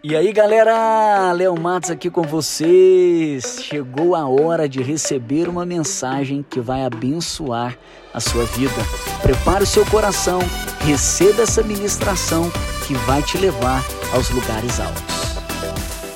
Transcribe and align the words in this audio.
E 0.00 0.14
aí 0.14 0.32
galera, 0.32 1.32
Léo 1.32 1.58
Matos 1.58 1.90
aqui 1.90 2.08
com 2.08 2.22
vocês. 2.22 3.64
Chegou 3.64 4.14
a 4.14 4.28
hora 4.28 4.68
de 4.68 4.80
receber 4.80 5.48
uma 5.48 5.66
mensagem 5.66 6.44
que 6.48 6.60
vai 6.60 6.84
abençoar 6.84 7.76
a 8.14 8.20
sua 8.20 8.44
vida. 8.44 8.76
Prepare 9.20 9.64
o 9.64 9.66
seu 9.66 9.84
coração, 9.86 10.38
receba 10.86 11.42
essa 11.42 11.64
ministração 11.64 12.48
que 12.86 12.94
vai 12.94 13.24
te 13.24 13.36
levar 13.38 13.84
aos 14.14 14.30
lugares 14.30 14.78
altos. 14.78 15.02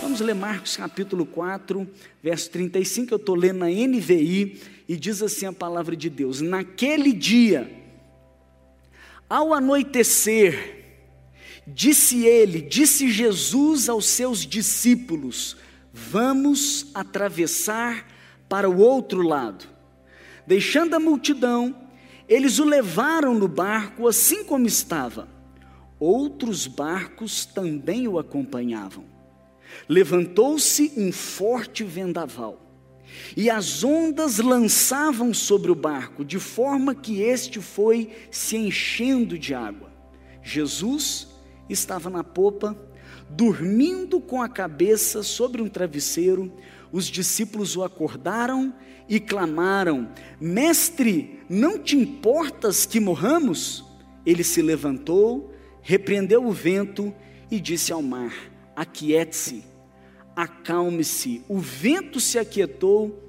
Vamos 0.00 0.20
ler 0.20 0.34
Marcos 0.34 0.76
capítulo 0.76 1.26
4, 1.26 1.84
verso 2.22 2.50
35. 2.50 3.12
Eu 3.12 3.16
estou 3.16 3.34
lendo 3.34 3.58
na 3.58 3.66
NVI 3.66 4.60
e 4.88 4.96
diz 4.96 5.20
assim 5.22 5.46
a 5.46 5.52
palavra 5.52 5.96
de 5.96 6.08
Deus: 6.08 6.40
Naquele 6.40 7.12
dia, 7.12 7.68
ao 9.28 9.52
anoitecer, 9.52 10.81
Disse 11.66 12.26
ele, 12.26 12.60
disse 12.60 13.08
Jesus 13.08 13.88
aos 13.88 14.06
seus 14.06 14.44
discípulos: 14.44 15.56
Vamos 15.92 16.90
atravessar 16.94 18.06
para 18.48 18.68
o 18.68 18.78
outro 18.78 19.22
lado. 19.22 19.66
Deixando 20.46 20.94
a 20.94 21.00
multidão, 21.00 21.88
eles 22.28 22.58
o 22.58 22.64
levaram 22.64 23.34
no 23.34 23.46
barco 23.46 24.08
assim 24.08 24.42
como 24.42 24.66
estava. 24.66 25.28
Outros 26.00 26.66
barcos 26.66 27.46
também 27.46 28.08
o 28.08 28.18
acompanhavam. 28.18 29.04
Levantou-se 29.88 30.92
um 30.96 31.12
forte 31.12 31.84
vendaval, 31.84 32.60
e 33.36 33.48
as 33.48 33.84
ondas 33.84 34.38
lançavam 34.38 35.32
sobre 35.32 35.70
o 35.70 35.76
barco, 35.76 36.24
de 36.24 36.38
forma 36.38 36.94
que 36.94 37.22
este 37.22 37.60
foi 37.60 38.10
se 38.30 38.56
enchendo 38.56 39.38
de 39.38 39.54
água. 39.54 39.92
Jesus 40.42 41.31
estava 41.72 42.08
na 42.10 42.22
popa, 42.22 42.76
dormindo 43.30 44.20
com 44.20 44.42
a 44.42 44.48
cabeça 44.48 45.22
sobre 45.22 45.62
um 45.62 45.68
travesseiro. 45.68 46.52
Os 46.92 47.06
discípulos 47.06 47.76
o 47.76 47.82
acordaram 47.82 48.74
e 49.08 49.18
clamaram: 49.18 50.08
Mestre, 50.40 51.40
não 51.48 51.78
te 51.78 51.96
importas 51.96 52.86
que 52.86 53.00
morramos? 53.00 53.84
Ele 54.24 54.44
se 54.44 54.62
levantou, 54.62 55.52
repreendeu 55.80 56.46
o 56.46 56.52
vento 56.52 57.14
e 57.50 57.58
disse 57.60 57.92
ao 57.92 58.02
mar: 58.02 58.32
Aquiete-se, 58.76 59.64
acalme-se. 60.34 61.42
O 61.48 61.58
vento 61.58 62.20
se 62.20 62.38
aquietou 62.38 63.22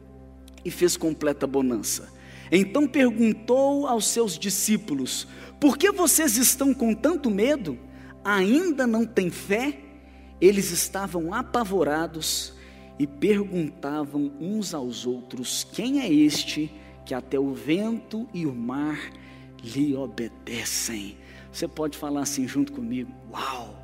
e 0.64 0.72
fez 0.72 0.96
completa 0.96 1.46
bonança. 1.46 2.12
Então 2.52 2.88
perguntou 2.88 3.88
aos 3.88 4.08
seus 4.08 4.38
discípulos: 4.38 5.28
Por 5.60 5.78
que 5.78 5.92
vocês 5.92 6.38
estão 6.38 6.74
com 6.74 6.94
tanto 6.94 7.30
medo? 7.30 7.78
Ainda 8.24 8.88
não 8.88 9.06
têm 9.06 9.30
fé, 9.30 9.80
eles 10.40 10.72
estavam 10.72 11.34
apavorados 11.34 12.54
e 12.98 13.08
perguntavam 13.08 14.32
uns 14.40 14.74
aos 14.74 15.06
outros: 15.06 15.64
Quem 15.74 16.02
é 16.02 16.12
este 16.12 16.72
que 17.06 17.14
até 17.14 17.40
o 17.40 17.54
vento 17.54 18.28
e 18.34 18.46
o 18.46 18.54
mar 18.54 19.00
lhe 19.64 19.96
obedecem? 19.96 21.18
Você 21.52 21.68
pode 21.68 21.98
falar 21.98 22.22
assim 22.22 22.48
junto 22.48 22.72
comigo: 22.72 23.12
Uau! 23.32 23.84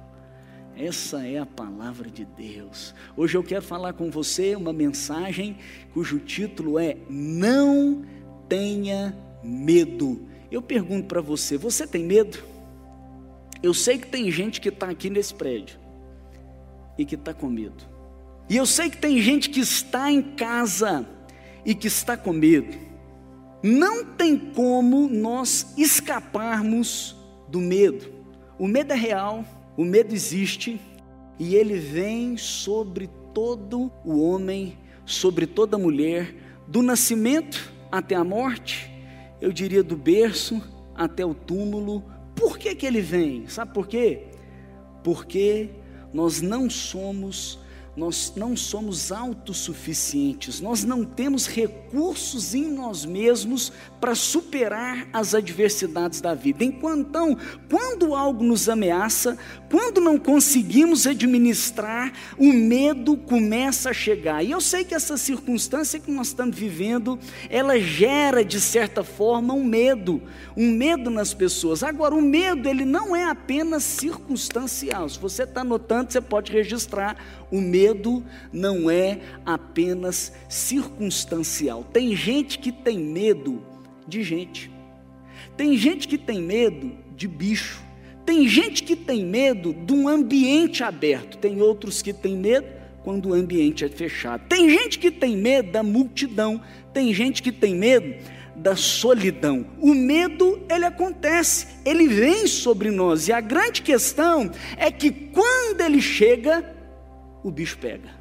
Essa 0.75 1.27
é 1.27 1.37
a 1.37 1.45
palavra 1.45 2.09
de 2.09 2.23
Deus. 2.23 2.95
Hoje 3.17 3.37
eu 3.37 3.43
quero 3.43 3.61
falar 3.61 3.91
com 3.91 4.09
você 4.09 4.55
uma 4.55 4.71
mensagem 4.71 5.57
cujo 5.93 6.19
título 6.19 6.79
é 6.79 6.95
Não 7.09 8.05
tenha 8.47 9.13
medo. 9.43 10.25
Eu 10.49 10.61
pergunto 10.61 11.07
para 11.07 11.21
você: 11.21 11.57
você 11.57 11.85
tem 11.85 12.05
medo? 12.05 12.39
Eu 13.61 13.73
sei 13.73 13.97
que 13.97 14.07
tem 14.07 14.31
gente 14.31 14.61
que 14.61 14.69
está 14.69 14.89
aqui 14.89 15.09
nesse 15.09 15.33
prédio 15.33 15.77
e 16.97 17.05
que 17.05 17.15
está 17.15 17.33
com 17.33 17.49
medo. 17.49 17.83
E 18.49 18.57
eu 18.57 18.65
sei 18.65 18.89
que 18.89 18.97
tem 18.97 19.21
gente 19.21 19.49
que 19.49 19.59
está 19.59 20.11
em 20.11 20.21
casa 20.21 21.05
e 21.65 21.75
que 21.75 21.87
está 21.87 22.17
com 22.17 22.33
medo. 22.33 22.77
Não 23.61 24.05
tem 24.05 24.37
como 24.37 25.07
nós 25.09 25.73
escaparmos 25.77 27.15
do 27.47 27.59
medo. 27.59 28.11
O 28.57 28.67
medo 28.67 28.93
é 28.93 28.95
real, 28.95 29.43
o 29.77 29.83
medo 29.83 30.13
existe 30.13 30.79
e 31.37 31.55
ele 31.55 31.77
vem 31.77 32.37
sobre 32.37 33.09
todo 33.33 33.91
o 34.03 34.19
homem, 34.21 34.77
sobre 35.05 35.45
toda 35.45 35.77
mulher, 35.77 36.35
do 36.67 36.81
nascimento 36.81 37.71
até 37.91 38.15
a 38.15 38.23
morte, 38.23 38.91
eu 39.41 39.51
diria 39.51 39.81
do 39.81 39.95
berço 39.95 40.61
até 40.93 41.25
o 41.25 41.33
túmulo, 41.33 42.03
por 42.39 42.57
que, 42.57 42.73
que 42.73 42.85
ele 42.85 43.01
vem? 43.01 43.47
Sabe 43.49 43.73
por 43.73 43.85
quê? 43.85 44.23
Porque 45.03 45.69
nós 46.13 46.41
não 46.41 46.69
somos 46.69 47.59
nós 47.99 48.31
não 48.33 48.55
somos 48.55 49.11
autossuficientes, 49.11 50.61
nós 50.61 50.85
não 50.85 51.03
temos 51.03 51.47
recursos 51.47 52.55
em 52.55 52.71
nós 52.71 53.03
mesmos 53.03 53.73
para 53.99 54.15
superar 54.15 55.09
as 55.11 55.35
adversidades 55.35 56.21
da 56.21 56.33
vida. 56.33 56.63
Então, 56.63 57.37
quando 57.69 58.15
algo 58.15 58.41
nos 58.41 58.69
ameaça, 58.69 59.37
quando 59.69 60.01
não 60.01 60.17
conseguimos 60.17 61.05
administrar, 61.05 62.11
o 62.37 62.51
medo 62.51 63.15
começa 63.15 63.91
a 63.91 63.93
chegar. 63.93 64.43
E 64.43 64.51
eu 64.51 64.59
sei 64.59 64.83
que 64.83 64.95
essa 64.95 65.17
circunstância 65.17 65.99
que 65.99 66.11
nós 66.11 66.27
estamos 66.27 66.57
vivendo, 66.57 67.19
ela 67.49 67.79
gera 67.79 68.43
de 68.43 68.59
certa 68.59 69.03
forma 69.03 69.53
um 69.53 69.63
medo, 69.63 70.21
um 70.57 70.71
medo 70.71 71.09
nas 71.09 71.33
pessoas. 71.33 71.83
Agora, 71.83 72.15
o 72.15 72.21
medo 72.21 72.67
ele 72.67 72.85
não 72.85 73.15
é 73.15 73.25
apenas 73.25 73.83
circunstancial. 73.83 75.07
Se 75.07 75.19
você 75.19 75.43
está 75.43 75.63
notando, 75.63 76.11
você 76.11 76.21
pode 76.21 76.51
registrar 76.51 77.17
o 77.51 77.59
medo 77.59 78.23
não 78.51 78.89
é 78.89 79.19
apenas 79.45 80.31
circunstancial. 80.47 81.83
Tem 81.83 82.15
gente 82.15 82.59
que 82.59 82.71
tem 82.71 82.99
medo 82.99 83.61
de 84.07 84.23
gente. 84.23 84.71
Tem 85.57 85.75
gente 85.77 86.07
que 86.07 86.17
tem 86.17 86.41
medo 86.41 86.91
de 87.15 87.27
bicho. 87.27 87.88
Tem 88.29 88.47
gente 88.47 88.83
que 88.83 88.95
tem 88.95 89.25
medo 89.25 89.73
de 89.73 89.91
um 89.91 90.07
ambiente 90.07 90.83
aberto. 90.83 91.35
Tem 91.39 91.63
outros 91.63 91.99
que 92.03 92.13
têm 92.13 92.37
medo 92.37 92.67
quando 93.03 93.29
o 93.29 93.33
ambiente 93.33 93.83
é 93.83 93.89
fechado. 93.89 94.43
Tem 94.47 94.69
gente 94.69 94.99
que 94.99 95.09
tem 95.09 95.35
medo 95.35 95.71
da 95.71 95.81
multidão. 95.81 96.61
Tem 96.93 97.11
gente 97.11 97.41
que 97.41 97.51
tem 97.51 97.73
medo 97.73 98.23
da 98.55 98.75
solidão. 98.75 99.65
O 99.79 99.95
medo, 99.95 100.61
ele 100.69 100.85
acontece, 100.85 101.69
ele 101.83 102.07
vem 102.07 102.45
sobre 102.45 102.91
nós. 102.91 103.27
E 103.27 103.33
a 103.33 103.41
grande 103.41 103.81
questão 103.81 104.51
é 104.77 104.91
que 104.91 105.09
quando 105.09 105.81
ele 105.81 105.99
chega, 105.99 106.63
o 107.43 107.49
bicho 107.49 107.79
pega. 107.79 108.11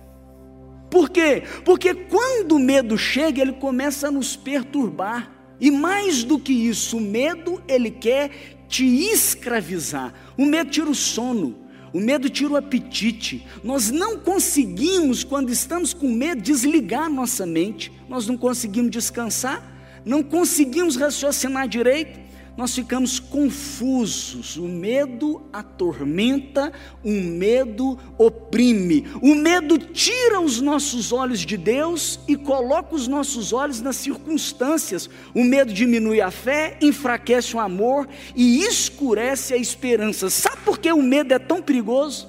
Por 0.91 1.11
quê? 1.11 1.43
Porque 1.67 1.93
quando 1.93 2.53
o 2.53 2.59
medo 2.59 2.97
chega, 2.97 3.43
ele 3.43 3.53
começa 3.53 4.09
a 4.09 4.11
nos 4.11 4.35
perturbar. 4.35 5.31
E 5.61 5.71
mais 5.71 6.25
do 6.25 6.39
que 6.39 6.53
isso, 6.53 6.97
o 6.97 7.01
medo, 7.01 7.61
ele 7.69 7.91
quer 7.91 8.58
te 8.69 8.84
escravizar. 8.84 10.12
O 10.37 10.45
medo 10.45 10.71
tira 10.71 10.91
o 10.91 10.95
sono, 10.95 11.56
o 11.93 11.99
medo 11.99 12.29
tira 12.29 12.53
o 12.53 12.56
apetite. 12.56 13.47
Nós 13.65 13.91
não 13.91 14.19
conseguimos, 14.19 15.25
quando 15.25 15.51
estamos 15.51 15.95
com 15.95 16.09
medo, 16.09 16.43
desligar 16.43 17.11
nossa 17.11 17.47
mente. 17.47 17.91
Nós 18.09 18.27
não 18.27 18.37
conseguimos 18.37 18.91
descansar, 18.91 19.62
não 20.05 20.23
conseguimos 20.23 20.97
raciocinar 20.97 21.67
direito 21.67 22.28
nós 22.59 22.75
ficamos 22.75 23.21
confusos. 23.21 24.57
O 24.57 24.67
medo 24.67 25.41
atormenta, 25.53 26.73
o 27.05 27.13
medo 27.13 27.97
oprime. 28.19 29.07
O 29.23 29.37
medo 29.37 29.79
tira 29.79 30.41
os 30.41 30.61
nossos 30.61 31.13
olhos 31.13 31.39
de 31.39 31.57
Deus 31.57 32.19
e 32.27 32.35
coloca 32.35 32.97
os 32.97 33.07
nossos 33.07 33.53
olhos 33.53 33.81
nas 33.81 33.95
circunstâncias. 33.95 35.09
O 35.33 35.45
medo 35.45 35.73
diminui 35.73 36.21
a 36.21 36.33
fé, 36.33 36.77
enfraquece 36.83 37.55
o 37.55 37.61
amor 37.61 38.09
e 38.35 38.65
escurece 38.65 39.55
a 39.55 39.57
esperança. 39.57 40.29
Sabe 40.29 40.57
por 40.65 40.81
que 40.81 40.91
o 40.91 41.01
medo 41.01 41.33
é 41.33 41.39
tão 41.39 41.63
perigoso? 41.63 42.27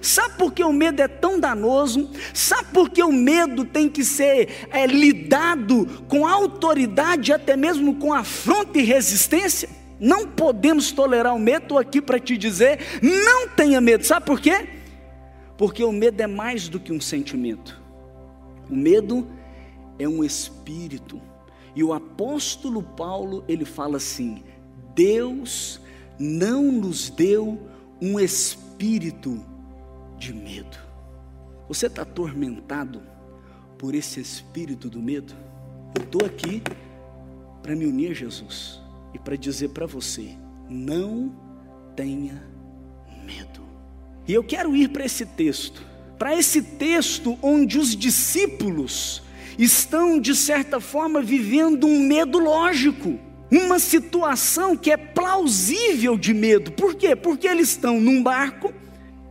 Sabe 0.00 0.36
por 0.38 0.52
que 0.52 0.62
o 0.62 0.72
medo 0.72 1.02
é 1.02 1.08
tão 1.08 1.40
danoso? 1.40 2.08
Sabe 2.32 2.68
por 2.72 2.88
que 2.88 3.02
o 3.02 3.10
medo 3.10 3.64
tem 3.64 3.88
que 3.88 4.04
ser 4.04 4.68
é, 4.70 4.86
lidado 4.86 6.04
com 6.06 6.24
autoridade, 6.24 7.32
até 7.32 7.56
mesmo 7.56 7.96
com 7.96 8.12
afronta 8.12 8.78
e 8.78 8.84
resistência? 8.84 9.81
Não 10.02 10.26
podemos 10.26 10.90
tolerar 10.90 11.32
o 11.32 11.38
medo. 11.38 11.62
Estou 11.62 11.78
aqui 11.78 12.02
para 12.02 12.18
te 12.18 12.36
dizer: 12.36 12.80
não 13.00 13.48
tenha 13.48 13.80
medo. 13.80 14.04
Sabe 14.04 14.26
por 14.26 14.40
quê? 14.40 14.68
Porque 15.56 15.84
o 15.84 15.92
medo 15.92 16.20
é 16.20 16.26
mais 16.26 16.68
do 16.68 16.80
que 16.80 16.92
um 16.92 17.00
sentimento. 17.00 17.80
O 18.68 18.74
medo 18.74 19.28
é 20.00 20.08
um 20.08 20.24
espírito. 20.24 21.22
E 21.76 21.84
o 21.84 21.92
apóstolo 21.92 22.82
Paulo, 22.82 23.44
ele 23.46 23.64
fala 23.64 23.98
assim: 23.98 24.42
Deus 24.92 25.80
não 26.18 26.64
nos 26.64 27.08
deu 27.08 27.60
um 28.00 28.18
espírito 28.18 29.40
de 30.18 30.34
medo. 30.34 30.78
Você 31.68 31.86
está 31.86 32.02
atormentado 32.02 33.00
por 33.78 33.94
esse 33.94 34.18
espírito 34.20 34.90
do 34.90 35.00
medo? 35.00 35.32
Eu 35.96 36.02
estou 36.02 36.26
aqui 36.26 36.60
para 37.62 37.76
me 37.76 37.86
unir 37.86 38.10
a 38.10 38.14
Jesus 38.14 38.81
e 39.14 39.18
para 39.18 39.36
dizer 39.36 39.68
para 39.68 39.86
você: 39.86 40.36
não 40.68 41.34
tenha 41.94 42.42
medo. 43.24 43.62
E 44.26 44.32
eu 44.32 44.44
quero 44.44 44.74
ir 44.76 44.88
para 44.88 45.04
esse 45.04 45.26
texto, 45.26 45.84
para 46.18 46.36
esse 46.36 46.62
texto 46.62 47.38
onde 47.42 47.78
os 47.78 47.96
discípulos 47.96 49.22
estão, 49.58 50.18
de 50.20 50.34
certa 50.34 50.80
forma, 50.80 51.20
vivendo 51.20 51.86
um 51.86 52.00
medo 52.00 52.38
lógico, 52.38 53.18
uma 53.50 53.78
situação 53.78 54.76
que 54.76 54.90
é 54.90 54.96
plausível 54.96 56.16
de 56.16 56.32
medo. 56.32 56.72
Por 56.72 56.94
quê? 56.94 57.14
Porque 57.14 57.46
eles 57.46 57.70
estão 57.70 58.00
num 58.00 58.22
barco, 58.22 58.72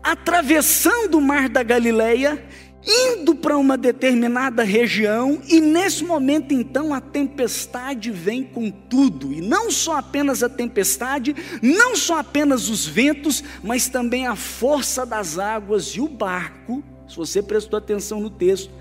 atravessando 0.03 1.17
o 1.17 1.21
mar 1.21 1.49
da 1.49 1.63
Galileia, 1.63 2.43
indo 2.85 3.35
para 3.35 3.57
uma 3.57 3.77
determinada 3.77 4.63
região, 4.63 5.41
e 5.47 5.61
nesse 5.61 6.03
momento 6.03 6.53
então 6.53 6.93
a 6.93 6.99
tempestade 6.99 8.11
vem 8.11 8.43
com 8.43 8.71
tudo, 8.71 9.31
e 9.31 9.41
não 9.41 9.69
só 9.69 9.97
apenas 9.97 10.41
a 10.41 10.49
tempestade, 10.49 11.35
não 11.61 11.95
só 11.95 12.19
apenas 12.19 12.69
os 12.69 12.85
ventos, 12.85 13.43
mas 13.63 13.87
também 13.87 14.25
a 14.25 14.35
força 14.35 15.05
das 15.05 15.37
águas 15.37 15.87
e 15.89 16.01
o 16.01 16.07
barco. 16.07 16.83
Se 17.07 17.15
você 17.15 17.41
prestou 17.41 17.77
atenção 17.77 18.19
no 18.19 18.29
texto, 18.29 18.71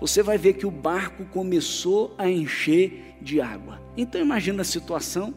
você 0.00 0.22
vai 0.22 0.38
ver 0.38 0.54
que 0.54 0.66
o 0.66 0.70
barco 0.70 1.24
começou 1.26 2.14
a 2.16 2.28
encher 2.28 3.16
de 3.20 3.40
água. 3.40 3.80
Então 3.96 4.20
imagina 4.20 4.62
a 4.62 4.64
situação: 4.64 5.34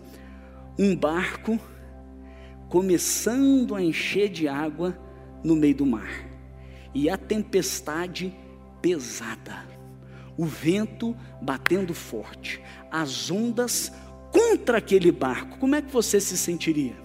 um 0.78 0.96
barco 0.96 1.60
começando 2.70 3.76
a 3.76 3.82
encher 3.82 4.30
de 4.30 4.48
água 4.48 4.98
no 5.44 5.56
meio 5.56 5.76
do 5.76 5.86
mar 5.86 6.31
e 6.94 7.10
a 7.10 7.18
tempestade 7.18 8.34
pesada, 8.82 9.66
o 10.38 10.46
vento 10.46 11.16
batendo 11.42 11.94
forte, 11.94 12.62
as 12.92 13.30
ondas 13.30 13.92
contra 14.32 14.78
aquele 14.78 15.12
barco. 15.12 15.58
Como 15.58 15.76
é 15.76 15.82
que 15.82 15.92
você 15.92 16.20
se 16.20 16.38
sentiria? 16.38 16.96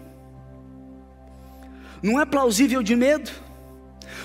Não 2.02 2.20
é 2.20 2.24
plausível 2.24 2.82
de 2.82 2.94
medo? 2.94 3.30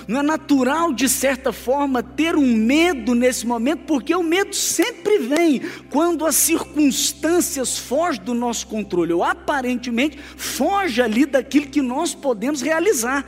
Não 0.06 0.20
é 0.20 0.22
natural, 0.22 0.92
de 0.92 1.08
certa 1.08 1.52
forma, 1.52 2.02
ter 2.02 2.34
um 2.36 2.56
medo 2.56 3.14
nesse 3.14 3.46
momento, 3.46 3.84
porque 3.84 4.14
o 4.14 4.22
medo 4.22 4.54
sempre 4.54 5.18
vem 5.18 5.60
quando 5.90 6.26
as 6.26 6.34
circunstâncias 6.34 7.78
fogem 7.78 8.22
do 8.22 8.34
nosso 8.34 8.66
controle, 8.66 9.12
ou 9.12 9.22
aparentemente 9.22 10.18
foge 10.18 11.00
ali 11.00 11.26
daquilo 11.26 11.66
que 11.66 11.82
nós 11.82 12.14
podemos 12.14 12.62
realizar. 12.62 13.24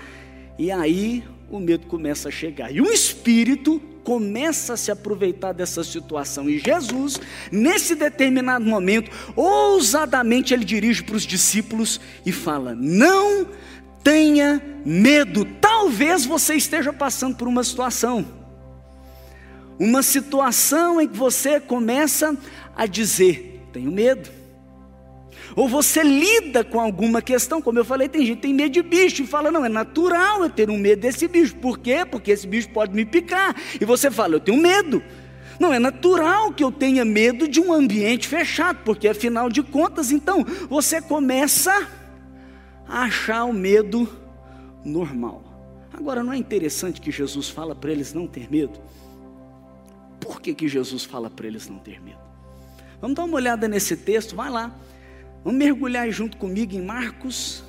E 0.58 0.70
aí 0.70 1.25
o 1.50 1.61
medo 1.61 1.87
começa 1.87 2.29
a 2.29 2.32
chegar. 2.32 2.75
E 2.75 2.81
o 2.81 2.91
espírito 2.93 3.81
começa 4.02 4.75
a 4.75 4.76
se 4.76 4.91
aproveitar 4.91 5.52
dessa 5.52 5.82
situação. 5.82 6.49
E 6.49 6.58
Jesus, 6.58 7.20
nesse 7.50 7.94
determinado 7.94 8.64
momento, 8.64 9.11
ousadamente 9.35 10.52
ele 10.52 10.64
dirige 10.64 11.02
para 11.02 11.17
os 11.17 11.23
discípulos 11.23 12.00
e 12.25 12.31
fala: 12.31 12.75
Não 12.75 13.46
tenha 14.02 14.62
medo. 14.85 15.44
Talvez 15.61 16.25
você 16.25 16.55
esteja 16.55 16.93
passando 16.93 17.37
por 17.37 17.49
uma 17.49 17.64
situação, 17.64 18.26
uma 19.79 20.02
situação 20.02 21.00
em 21.00 21.08
que 21.08 21.17
você 21.17 21.58
começa 21.58 22.37
a 22.76 22.87
dizer: 22.87 23.62
Tenho 23.73 23.91
medo. 23.91 24.33
Ou 25.56 25.69
você 25.69 26.03
lida 26.03 26.65
com 26.65 26.81
alguma 26.81 27.23
questão, 27.23 27.62
como 27.62 27.79
eu 27.79 27.85
falei, 27.85 28.09
tem 28.09 28.27
gente 28.27 28.37
que 28.37 28.43
tem 28.43 28.55
medo 28.55 28.73
de 28.73 28.83
bicho 28.83 29.23
e 29.23 29.27
fala: 29.27 29.51
não, 29.51 29.65
é 29.65 29.69
natural 29.69 30.43
eu 30.43 30.51
ter 30.51 30.69
um 30.69 30.79
medo 30.79 31.03
desse 31.03 31.29
bicho. 31.29 31.55
Por 31.56 31.79
quê? 31.79 32.05
Porque 32.05 32.33
esse 32.33 32.47
bicho 32.47 32.69
pode 32.71 32.95
me 32.95 33.05
picar. 33.05 33.55
E 33.81 33.85
você 33.85 34.11
fala: 34.11 34.35
eu 34.35 34.41
tenho 34.41 34.61
medo. 34.61 35.03
Não, 35.59 35.73
é 35.73 35.79
natural 35.79 36.53
que 36.53 36.65
eu 36.65 36.73
tenha 36.73 37.05
medo 37.05 37.47
de 37.47 37.61
um 37.61 37.73
ambiente 37.73 38.27
fechado, 38.27 38.81
porque 38.85 39.06
afinal 39.06 39.49
de 39.49 39.62
contas, 39.62 40.11
então, 40.11 40.45
você 40.69 41.01
começa 41.01 41.89
a 42.89 43.03
achar 43.03 43.45
o 43.45 43.53
medo 43.53 44.09
normal. 44.85 45.43
Agora, 45.93 46.25
não 46.25 46.33
é 46.33 46.37
interessante 46.37 47.01
que 47.01 47.12
Jesus 47.12 47.49
fala 47.49 47.75
para 47.75 47.93
eles 47.93 48.12
não 48.12 48.27
ter 48.27 48.51
medo? 48.51 48.81
Por 50.19 50.41
que, 50.41 50.53
que 50.53 50.67
Jesus 50.67 51.05
fala 51.05 51.31
para 51.31 51.47
eles 51.47 51.69
não 51.69 51.79
ter 51.79 52.03
medo? 52.03 52.19
Vamos 53.01 53.17
dar 53.17 53.25
uma 53.25 53.37
olhada 53.37 53.69
nesse 53.69 53.97
texto, 53.97 54.35
vai 54.35 54.51
lá. 54.51 54.75
Vamos 55.44 55.58
mergulhar 55.58 56.11
junto 56.11 56.38
comigo 56.38 56.75
em 56.75 56.81
Marcos, 56.81 57.62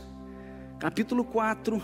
capítulo 0.79 1.25
4, 1.25 1.83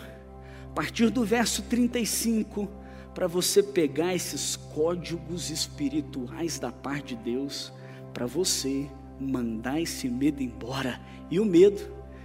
a 0.63 0.73
partir 0.73 1.09
do 1.09 1.25
verso 1.25 1.63
35, 1.63 2.65
para 3.13 3.27
você 3.27 3.61
pegar 3.61 4.15
esses 4.15 4.55
códigos 4.55 5.49
espirituais 5.49 6.57
da 6.57 6.71
parte 6.71 7.13
de 7.13 7.23
Deus, 7.33 7.73
para 8.13 8.25
você 8.25 8.89
mandar 9.19 9.81
esse 9.81 10.07
medo 10.07 10.41
embora 10.41 10.97
e 11.29 11.41
o 11.41 11.45
medo 11.45 11.81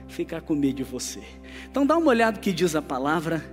ficar 0.06 0.42
com 0.42 0.54
medo 0.54 0.76
de 0.76 0.84
você. 0.84 1.24
Então 1.68 1.84
dá 1.84 1.96
uma 1.96 2.10
olhada 2.10 2.38
que 2.38 2.52
diz 2.52 2.76
a 2.76 2.82
palavra, 2.82 3.44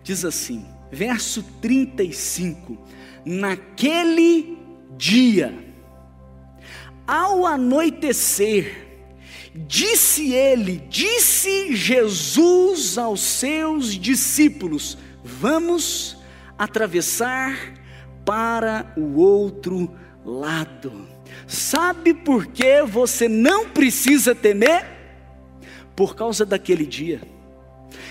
diz 0.00 0.24
assim, 0.24 0.64
verso 0.92 1.42
35: 1.60 2.78
Naquele 3.24 4.56
dia, 4.96 5.52
ao 7.04 7.44
anoitecer, 7.44 8.85
Disse 9.56 10.32
ele, 10.32 10.82
disse 10.88 11.74
Jesus 11.74 12.98
aos 12.98 13.20
seus 13.20 13.94
discípulos: 13.94 14.98
Vamos 15.24 16.18
atravessar 16.58 17.74
para 18.24 18.92
o 18.96 19.18
outro 19.18 19.90
lado. 20.24 21.06
Sabe 21.46 22.12
por 22.12 22.46
que 22.46 22.82
você 22.82 23.28
não 23.28 23.68
precisa 23.68 24.34
temer? 24.34 24.84
Por 25.94 26.14
causa 26.14 26.44
daquele 26.44 26.84
dia. 26.84 27.20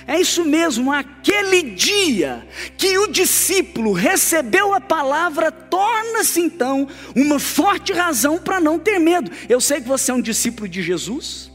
É 0.08 0.20
isso 0.20 0.46
mesmo, 0.46 0.92
aquele 0.92 1.64
dia 1.64 2.48
que 2.78 2.98
o 2.98 3.08
discípulo 3.08 3.92
recebeu 3.92 4.74
a 4.74 4.80
palavra, 4.80 5.52
torna-se 5.52 6.40
então 6.40 6.88
uma 7.16 7.40
forte 7.40 7.92
razão 7.92 8.38
para 8.38 8.60
não 8.60 8.78
ter 8.78 9.00
medo. 9.00 9.32
Eu 9.50 9.60
sei 9.60 9.82
que 9.82 9.88
você 9.88 10.12
é 10.12 10.14
um 10.14 10.22
discípulo 10.22 10.68
de 10.68 10.82
Jesus 10.82 11.52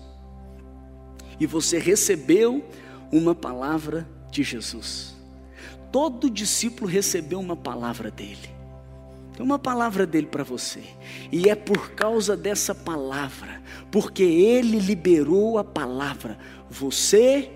e 1.38 1.46
você 1.46 1.78
recebeu 1.78 2.64
uma 3.12 3.34
palavra 3.34 4.08
de 4.31 4.43
Jesus. 4.43 5.14
Todo 5.93 6.31
discípulo 6.31 6.88
recebeu 6.88 7.40
uma 7.40 7.56
palavra 7.56 8.11
dele. 8.11 8.50
Tem 9.34 9.44
uma 9.44 9.58
palavra 9.58 10.06
dele 10.06 10.26
para 10.26 10.44
você. 10.44 10.82
E 11.32 11.49
é 11.49 11.55
por 11.55 11.93
causa 11.93 12.37
dessa 12.37 12.75
palavra, 12.75 13.62
porque 13.90 14.23
ele 14.23 14.78
liberou 14.78 15.56
a 15.56 15.64
palavra, 15.64 16.38
você 16.69 17.50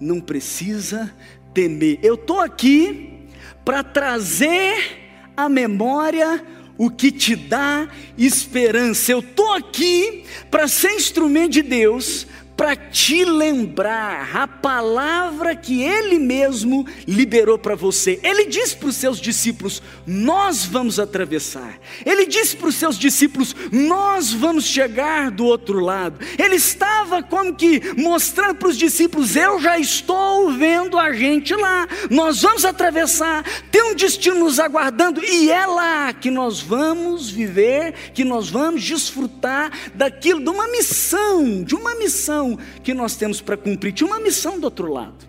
não 0.00 0.20
precisa 0.20 1.12
temer. 1.52 1.98
Eu 2.02 2.14
estou 2.14 2.40
aqui 2.40 3.26
para 3.64 3.82
trazer 3.82 5.32
à 5.36 5.48
memória 5.48 6.44
o 6.76 6.88
que 6.90 7.10
te 7.10 7.34
dá 7.34 7.88
esperança. 8.16 9.12
Eu 9.12 9.18
estou 9.18 9.52
aqui 9.52 10.24
para 10.50 10.68
ser 10.68 10.92
instrumento 10.92 11.52
de 11.52 11.62
Deus 11.62 12.26
para 12.58 12.74
te 12.74 13.24
lembrar 13.24 14.36
a 14.36 14.48
palavra 14.48 15.54
que 15.54 15.80
ele 15.80 16.18
mesmo 16.18 16.84
liberou 17.06 17.56
para 17.56 17.76
você. 17.76 18.18
Ele 18.20 18.46
disse 18.46 18.76
para 18.76 18.88
os 18.88 18.96
seus 18.96 19.20
discípulos: 19.20 19.80
Nós 20.04 20.64
vamos 20.64 20.98
atravessar. 20.98 21.78
Ele 22.04 22.26
disse 22.26 22.56
para 22.56 22.68
os 22.68 22.74
seus 22.74 22.98
discípulos: 22.98 23.54
Nós 23.70 24.32
vamos 24.32 24.64
chegar 24.64 25.30
do 25.30 25.44
outro 25.44 25.78
lado. 25.78 26.18
Ele 26.36 26.56
estava 26.56 27.22
como 27.22 27.54
que 27.54 27.80
mostrando 27.96 28.56
para 28.56 28.68
os 28.70 28.76
discípulos: 28.76 29.36
Eu 29.36 29.60
já 29.60 29.78
estou 29.78 30.50
vendo 30.50 30.98
a 30.98 31.12
gente 31.12 31.54
lá. 31.54 31.86
Nós 32.10 32.42
vamos 32.42 32.64
atravessar. 32.64 33.44
Tem 33.70 33.84
um 33.84 33.94
destino 33.94 34.40
nos 34.40 34.58
aguardando 34.58 35.24
e 35.24 35.48
é 35.48 35.64
lá 35.64 36.12
que 36.12 36.28
nós 36.28 36.60
vamos 36.60 37.30
viver, 37.30 37.94
que 38.12 38.24
nós 38.24 38.50
vamos 38.50 38.82
desfrutar 38.82 39.70
daquilo, 39.94 40.42
de 40.42 40.50
uma 40.50 40.66
missão, 40.66 41.62
de 41.62 41.76
uma 41.76 41.94
missão 41.94 42.47
missão 42.56 42.80
que 42.82 42.94
nós 42.94 43.16
temos 43.16 43.40
para 43.40 43.56
cumprir. 43.56 43.92
Tinha 43.92 44.06
uma 44.06 44.20
missão 44.20 44.58
do 44.58 44.64
outro 44.64 44.92
lado. 44.92 45.26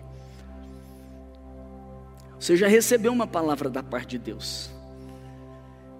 Você 2.38 2.56
já 2.56 2.68
recebeu 2.68 3.12
uma 3.12 3.26
palavra 3.26 3.68
da 3.68 3.82
parte 3.82 4.10
de 4.10 4.18
Deus. 4.18 4.70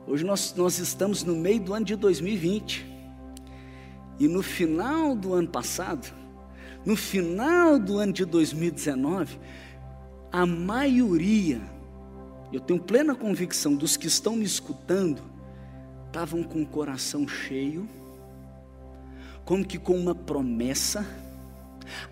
Hoje 0.07 0.25
nós, 0.25 0.55
nós 0.57 0.79
estamos 0.79 1.23
no 1.23 1.37
meio 1.37 1.61
do 1.61 1.75
ano 1.75 1.85
de 1.85 1.97
2020. 1.97 2.87
E 4.19 4.29
no 4.29 4.43
final 4.43 5.15
do 5.15 5.35
ano 5.35 5.49
passado, 5.49 6.13
no 6.85 6.97
final 6.97 7.79
do 7.79 7.99
ano 7.99 8.13
de 8.13 8.25
2019, 8.25 9.39
a 10.33 10.47
maioria, 10.47 11.61
eu 12.53 12.61
tenho 12.61 12.81
plena 12.81 13.15
convicção 13.15 13.75
dos 13.75 13.97
que 13.97 14.07
estão 14.07 14.37
me 14.37 14.45
escutando, 14.45 15.23
estavam 16.07 16.43
com 16.43 16.63
o 16.63 16.67
coração 16.67 17.27
cheio 17.27 17.89
como 19.51 19.65
que 19.65 19.79
com 19.79 19.97
uma 19.97 20.15
promessa, 20.15 21.05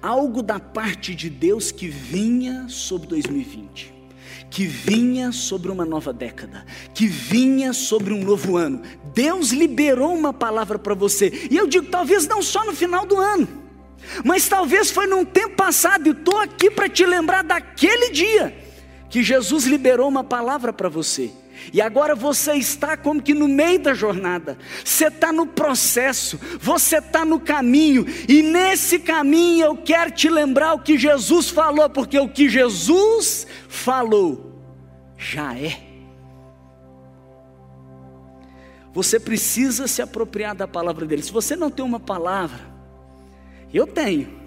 algo 0.02 0.42
da 0.42 0.58
parte 0.58 1.14
de 1.14 1.30
Deus 1.30 1.70
que 1.70 1.86
vinha 1.86 2.66
sobre 2.68 3.06
2020, 3.06 3.94
que 4.50 4.66
vinha 4.66 5.30
sobre 5.30 5.70
uma 5.70 5.84
nova 5.84 6.12
década, 6.12 6.66
que 6.92 7.06
vinha 7.06 7.72
sobre 7.72 8.12
um 8.12 8.24
novo 8.24 8.56
ano. 8.56 8.82
Deus 9.14 9.50
liberou 9.50 10.12
uma 10.16 10.32
palavra 10.32 10.80
para 10.80 10.94
você, 10.94 11.46
e 11.48 11.56
eu 11.56 11.68
digo, 11.68 11.86
talvez 11.86 12.26
não 12.26 12.42
só 12.42 12.64
no 12.64 12.72
final 12.72 13.06
do 13.06 13.16
ano, 13.16 13.46
mas 14.24 14.48
talvez 14.48 14.90
foi 14.90 15.06
num 15.06 15.24
tempo 15.24 15.54
passado, 15.54 16.08
e 16.08 16.10
estou 16.10 16.38
aqui 16.38 16.68
para 16.68 16.88
te 16.88 17.06
lembrar 17.06 17.44
daquele 17.44 18.10
dia 18.10 18.52
que 19.08 19.22
Jesus 19.22 19.64
liberou 19.64 20.08
uma 20.08 20.24
palavra 20.24 20.72
para 20.72 20.88
você. 20.88 21.30
E 21.72 21.80
agora 21.80 22.14
você 22.14 22.54
está 22.54 22.96
como 22.96 23.22
que 23.22 23.34
no 23.34 23.48
meio 23.48 23.78
da 23.78 23.94
jornada, 23.94 24.58
você 24.84 25.08
está 25.08 25.32
no 25.32 25.46
processo, 25.46 26.38
você 26.60 26.98
está 26.98 27.24
no 27.24 27.40
caminho, 27.40 28.06
e 28.28 28.42
nesse 28.42 28.98
caminho 28.98 29.66
eu 29.66 29.76
quero 29.76 30.10
te 30.10 30.28
lembrar 30.28 30.74
o 30.74 30.80
que 30.80 30.98
Jesus 30.98 31.50
falou, 31.50 31.88
porque 31.90 32.18
o 32.18 32.28
que 32.28 32.48
Jesus 32.48 33.46
falou 33.68 34.62
já 35.16 35.56
é. 35.56 35.88
Você 38.92 39.20
precisa 39.20 39.86
se 39.86 40.02
apropriar 40.02 40.54
da 40.54 40.66
palavra 40.66 41.06
dele. 41.06 41.22
Se 41.22 41.30
você 41.30 41.54
não 41.54 41.70
tem 41.70 41.84
uma 41.84 42.00
palavra, 42.00 42.58
eu 43.72 43.86
tenho. 43.86 44.38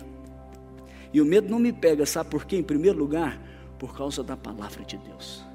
E 1.14 1.22
o 1.22 1.26
medo 1.26 1.50
não 1.50 1.60
me 1.60 1.72
pega, 1.72 2.06
sabe 2.06 2.30
por 2.30 2.46
quê? 2.46 2.58
Em 2.58 2.64
primeiro 2.64 2.98
lugar, 2.98 3.40
por 3.78 3.96
causa 3.96 4.24
da 4.24 4.36
palavra 4.36 4.84
de 4.84 4.98
Deus. 4.98 5.51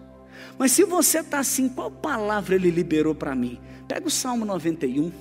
Mas 0.58 0.72
se 0.72 0.84
você 0.84 1.20
está 1.20 1.38
assim, 1.38 1.68
qual 1.68 1.90
palavra 1.90 2.54
ele 2.54 2.70
liberou 2.70 3.14
para 3.14 3.34
mim? 3.34 3.60
Pega 3.86 4.06
o 4.06 4.10
Salmo 4.10 4.44
91, 4.44 5.12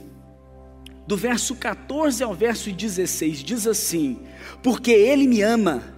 do 1.06 1.16
verso 1.16 1.56
14 1.56 2.24
ao 2.24 2.34
verso 2.34 2.72
16, 2.72 3.44
diz 3.44 3.68
assim: 3.68 4.20
Porque 4.64 4.92
ele 4.92 5.28
me 5.28 5.42
ama 5.42 5.95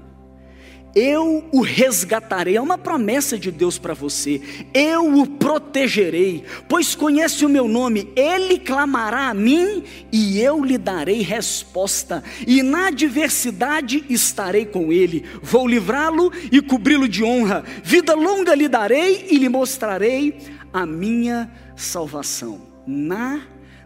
eu 0.97 1.45
o 1.51 1.61
resgatarei. 1.61 2.57
É 2.57 2.61
uma 2.61 2.77
promessa 2.77 3.37
de 3.37 3.51
Deus 3.51 3.77
para 3.77 3.93
você. 3.93 4.41
Eu 4.73 5.19
o 5.19 5.27
protegerei, 5.27 6.43
pois 6.67 6.95
conhece 6.95 7.45
o 7.45 7.49
meu 7.49 7.67
nome. 7.67 8.11
Ele 8.15 8.57
clamará 8.57 9.27
a 9.27 9.33
mim 9.33 9.83
e 10.11 10.41
eu 10.41 10.63
lhe 10.63 10.77
darei 10.77 11.21
resposta. 11.21 12.23
E 12.47 12.63
na 12.63 12.87
adversidade 12.87 14.03
estarei 14.09 14.65
com 14.65 14.91
ele. 14.91 15.23
Vou 15.41 15.67
livrá-lo 15.67 16.31
e 16.51 16.61
cobri-lo 16.61 17.07
de 17.07 17.23
honra. 17.23 17.63
Vida 17.83 18.15
longa 18.15 18.55
lhe 18.55 18.67
darei 18.67 19.27
e 19.29 19.37
lhe 19.37 19.49
mostrarei 19.49 20.39
a 20.73 20.83
minha 20.83 21.51
salvação. 21.75 22.59
Na 22.87 23.41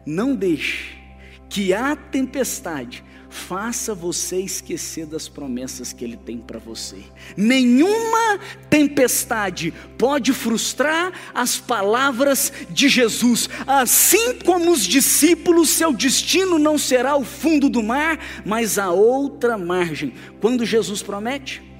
não 0.06 0.34
deixe 0.34 1.02
que 1.50 1.74
a 1.74 1.94
tempestade 1.96 3.04
faça 3.32 3.96
você 3.96 4.38
esquecer 4.42 5.06
das 5.06 5.28
promessas 5.28 5.94
que 5.94 6.04
Ele 6.04 6.18
tem 6.18 6.38
para 6.38 6.60
você. 6.60 6.98
Nenhuma 7.36 8.40
tempestade 8.70 9.74
pode 9.98 10.34
frustrar 10.34 11.12
as 11.34 11.58
palavras 11.58 12.52
de 12.70 12.90
Jesus. 12.90 13.50
Assim 13.66 14.38
como 14.40 14.72
os 14.72 14.82
discípulos, 14.82 15.70
seu 15.70 15.94
destino 15.94 16.60
não 16.60 16.78
será 16.78 17.16
o 17.16 17.24
fundo 17.24 17.70
do 17.70 17.82
mar, 17.82 18.20
mas 18.46 18.78
a 18.78 18.92
outra 18.92 19.58
margem. 19.58 20.14
Quando 20.42 20.66
Jesus 20.66 21.02
promete, 21.02 21.71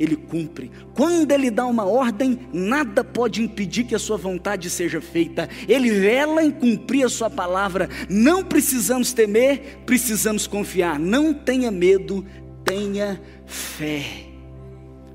ele 0.00 0.16
cumpre. 0.16 0.70
Quando 0.94 1.30
ele 1.30 1.50
dá 1.50 1.66
uma 1.66 1.84
ordem, 1.84 2.48
nada 2.54 3.04
pode 3.04 3.42
impedir 3.42 3.84
que 3.84 3.94
a 3.94 3.98
sua 3.98 4.16
vontade 4.16 4.70
seja 4.70 4.98
feita. 4.98 5.46
Ele 5.68 5.90
vela 5.90 6.42
em 6.42 6.50
cumprir 6.50 7.04
a 7.04 7.08
sua 7.10 7.28
palavra. 7.28 7.90
Não 8.08 8.42
precisamos 8.42 9.12
temer, 9.12 9.80
precisamos 9.84 10.46
confiar. 10.46 10.98
Não 10.98 11.34
tenha 11.34 11.70
medo, 11.70 12.24
tenha 12.64 13.20
fé. 13.44 14.02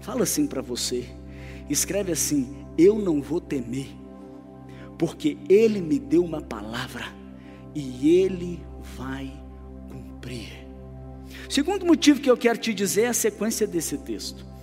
Fala 0.01 0.21
assim 0.21 0.45
para 0.45 0.61
você. 0.61 1.05
Escreve 1.67 2.11
assim: 2.11 2.55
Eu 2.77 2.99
não 2.99 3.23
vou 3.23 3.41
temer, 3.41 3.87
porque 4.99 5.35
ele 5.49 5.81
me 5.81 5.97
deu 5.97 6.23
uma 6.23 6.41
palavra 6.41 7.05
e 7.73 8.19
ele 8.19 8.63
vai 8.95 9.33
cumprir. 9.89 10.63
Segundo 11.49 11.87
motivo 11.87 12.21
que 12.21 12.29
eu 12.29 12.37
quero 12.37 12.59
te 12.59 12.71
dizer 12.71 13.01
é 13.03 13.07
a 13.07 13.13
sequência 13.13 13.65
desse 13.65 13.97
texto. 13.97 14.54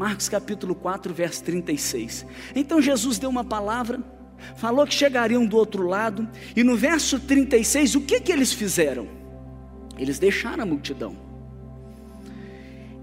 Marcos 0.00 0.30
capítulo 0.30 0.74
4, 0.74 1.12
verso 1.12 1.44
36. 1.44 2.24
Então 2.56 2.80
Jesus 2.80 3.18
deu 3.18 3.28
uma 3.28 3.44
palavra, 3.44 4.00
falou 4.56 4.86
que 4.86 4.94
chegariam 4.94 5.44
do 5.44 5.58
outro 5.58 5.86
lado, 5.86 6.26
e 6.56 6.64
no 6.64 6.74
verso 6.74 7.20
36, 7.20 7.96
o 7.96 8.00
que 8.00 8.18
que 8.18 8.32
eles 8.32 8.50
fizeram? 8.50 9.06
Eles 9.98 10.18
deixaram 10.18 10.62
a 10.62 10.66
multidão. 10.66 11.14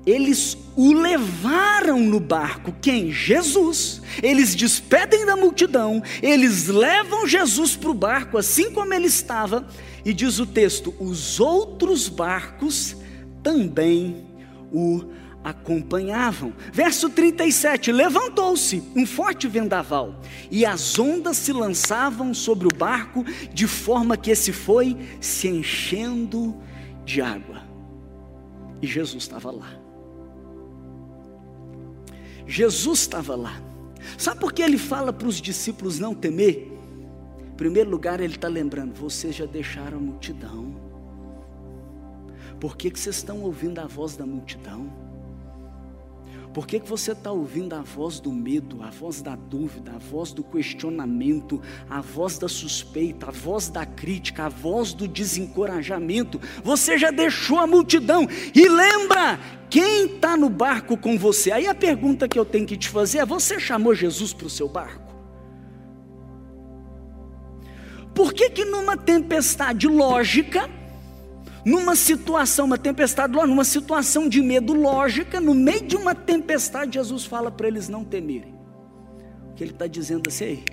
Eles 0.08 0.58
o 0.76 0.92
levaram 0.92 2.00
no 2.00 2.20
barco, 2.20 2.74
quem? 2.82 3.12
Jesus. 3.12 4.02
Eles 4.24 4.56
despedem 4.56 5.24
da 5.24 5.38
multidão, 5.38 6.02
eles 6.20 6.66
levam 6.66 7.28
Jesus 7.28 7.76
para 7.76 7.92
o 7.92 7.94
barco, 7.94 8.40
assim 8.40 8.72
como 8.72 8.92
ele 8.92 9.06
estava, 9.06 9.68
e 10.04 10.12
diz 10.12 10.40
o 10.40 10.48
texto: 10.48 10.96
os 11.00 11.40
outros 11.40 12.10
barcos 12.10 12.98
também 13.44 14.26
o 14.72 15.06
acompanhavam. 15.44 16.54
Verso 16.72 17.10
37: 17.10 17.92
Levantou-se 17.92 18.84
um 18.96 19.06
forte 19.06 19.48
vendaval, 19.48 20.20
e 20.52 20.66
as 20.66 20.98
ondas 21.00 21.38
se 21.38 21.54
lançavam 21.54 22.34
sobre 22.34 22.68
o 22.68 22.76
barco, 22.76 23.24
de 23.54 23.68
forma 23.68 24.18
que 24.18 24.32
esse 24.32 24.52
foi 24.52 24.98
se 25.22 25.48
enchendo 25.48 26.56
de 27.06 27.22
água. 27.22 27.62
E 28.82 28.88
Jesus 28.88 29.24
estava 29.24 29.52
lá. 29.52 29.80
Jesus 32.46 33.00
estava 33.00 33.36
lá. 33.36 33.62
Sabe 34.18 34.40
por 34.40 34.54
que 34.54 34.62
ele 34.62 34.78
fala 34.78 35.12
para 35.12 35.28
os 35.28 35.42
discípulos 35.42 36.00
não 36.00 36.14
temer? 36.14 36.72
Em 37.52 37.56
primeiro 37.56 37.90
lugar, 37.90 38.20
ele 38.20 38.36
está 38.36 38.48
lembrando: 38.48 38.94
vocês 38.94 39.36
já 39.36 39.46
deixaram 39.46 39.98
a 39.98 40.02
multidão. 40.02 40.76
Por 42.60 42.76
que, 42.76 42.90
que 42.90 43.00
vocês 43.00 43.18
estão 43.18 43.42
ouvindo 43.42 43.80
a 43.80 43.86
voz 43.86 44.16
da 44.16 44.26
multidão? 44.26 45.07
Por 46.58 46.66
que, 46.66 46.80
que 46.80 46.90
você 46.90 47.12
está 47.12 47.32
ouvindo 47.32 47.76
a 47.76 47.84
voz 47.84 48.20
do 48.20 48.32
medo, 48.32 48.82
a 48.82 48.90
voz 48.90 49.22
da 49.22 49.36
dúvida, 49.36 49.92
a 49.94 50.00
voz 50.00 50.34
do 50.34 50.44
questionamento, 50.44 51.62
a 51.88 52.02
voz 52.02 52.40
da 52.40 52.50
suspeita, 52.50 53.28
a 53.28 53.32
voz 53.32 53.70
da 53.70 53.86
crítica, 53.86 54.46
a 54.46 54.50
voz 54.50 54.92
do 54.92 55.08
desencorajamento? 55.08 56.42
Você 56.64 56.98
já 56.98 57.12
deixou 57.12 57.60
a 57.60 57.68
multidão 57.68 58.28
e 58.56 58.68
lembra 58.68 59.40
quem 59.70 60.16
está 60.16 60.36
no 60.36 60.50
barco 60.50 60.98
com 60.98 61.16
você? 61.16 61.52
Aí 61.52 61.68
a 61.68 61.76
pergunta 61.76 62.28
que 62.28 62.40
eu 62.40 62.44
tenho 62.44 62.66
que 62.66 62.76
te 62.76 62.90
fazer 62.90 63.20
é: 63.20 63.26
você 63.28 63.60
chamou 63.60 63.94
Jesus 63.94 64.34
para 64.34 64.48
o 64.48 64.50
seu 64.50 64.68
barco? 64.68 65.14
Por 68.16 68.34
que, 68.34 68.50
que 68.50 68.66
numa 68.66 68.98
tempestade 68.98 69.88
lógica, 69.88 70.68
numa 71.68 71.98
situação, 71.98 72.66
uma 72.66 72.78
tempestade, 72.78 73.34
numa 73.34 73.66
situação 73.66 74.30
de 74.30 74.42
medo 74.42 74.74
lógica, 74.74 75.42
no 75.42 75.54
meio 75.54 75.86
de 75.86 75.98
uma 75.98 76.16
tempestade, 76.16 76.94
Jesus 76.94 77.26
fala 77.26 77.52
para 77.52 77.68
eles 77.68 77.90
não 77.90 78.06
temerem. 78.06 78.56
O 79.52 79.54
que 79.54 79.66
ele 79.66 79.72
está 79.72 79.86
dizendo 79.86 80.30
assim, 80.30 80.46
ei, 80.46 80.66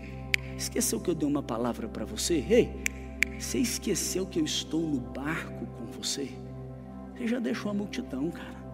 esqueceu 0.56 1.00
que 1.00 1.10
eu 1.10 1.14
dei 1.16 1.28
uma 1.28 1.42
palavra 1.42 1.88
para 1.88 2.04
você? 2.04 2.34
Ei, 2.48 2.70
você 3.36 3.58
esqueceu 3.58 4.24
que 4.24 4.38
eu 4.38 4.44
estou 4.44 4.82
no 4.82 5.00
barco 5.00 5.66
com 5.66 5.86
você? 5.86 6.28
Você 7.16 7.26
já 7.26 7.40
deixou 7.40 7.72
a 7.72 7.74
multidão, 7.74 8.30
cara. 8.30 8.64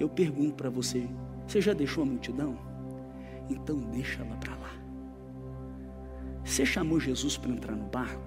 Eu 0.00 0.08
pergunto 0.08 0.54
para 0.54 0.70
você, 0.70 1.08
você 1.46 1.60
já 1.60 1.72
deixou 1.72 2.02
a 2.02 2.06
multidão? 2.06 2.58
Então 3.48 3.78
deixa 3.92 4.24
ela 4.24 4.36
para 4.38 4.56
lá. 4.56 4.72
Você 6.44 6.66
chamou 6.66 6.98
Jesus 6.98 7.36
para 7.36 7.52
entrar 7.52 7.76
no 7.76 7.86
barco? 7.86 8.26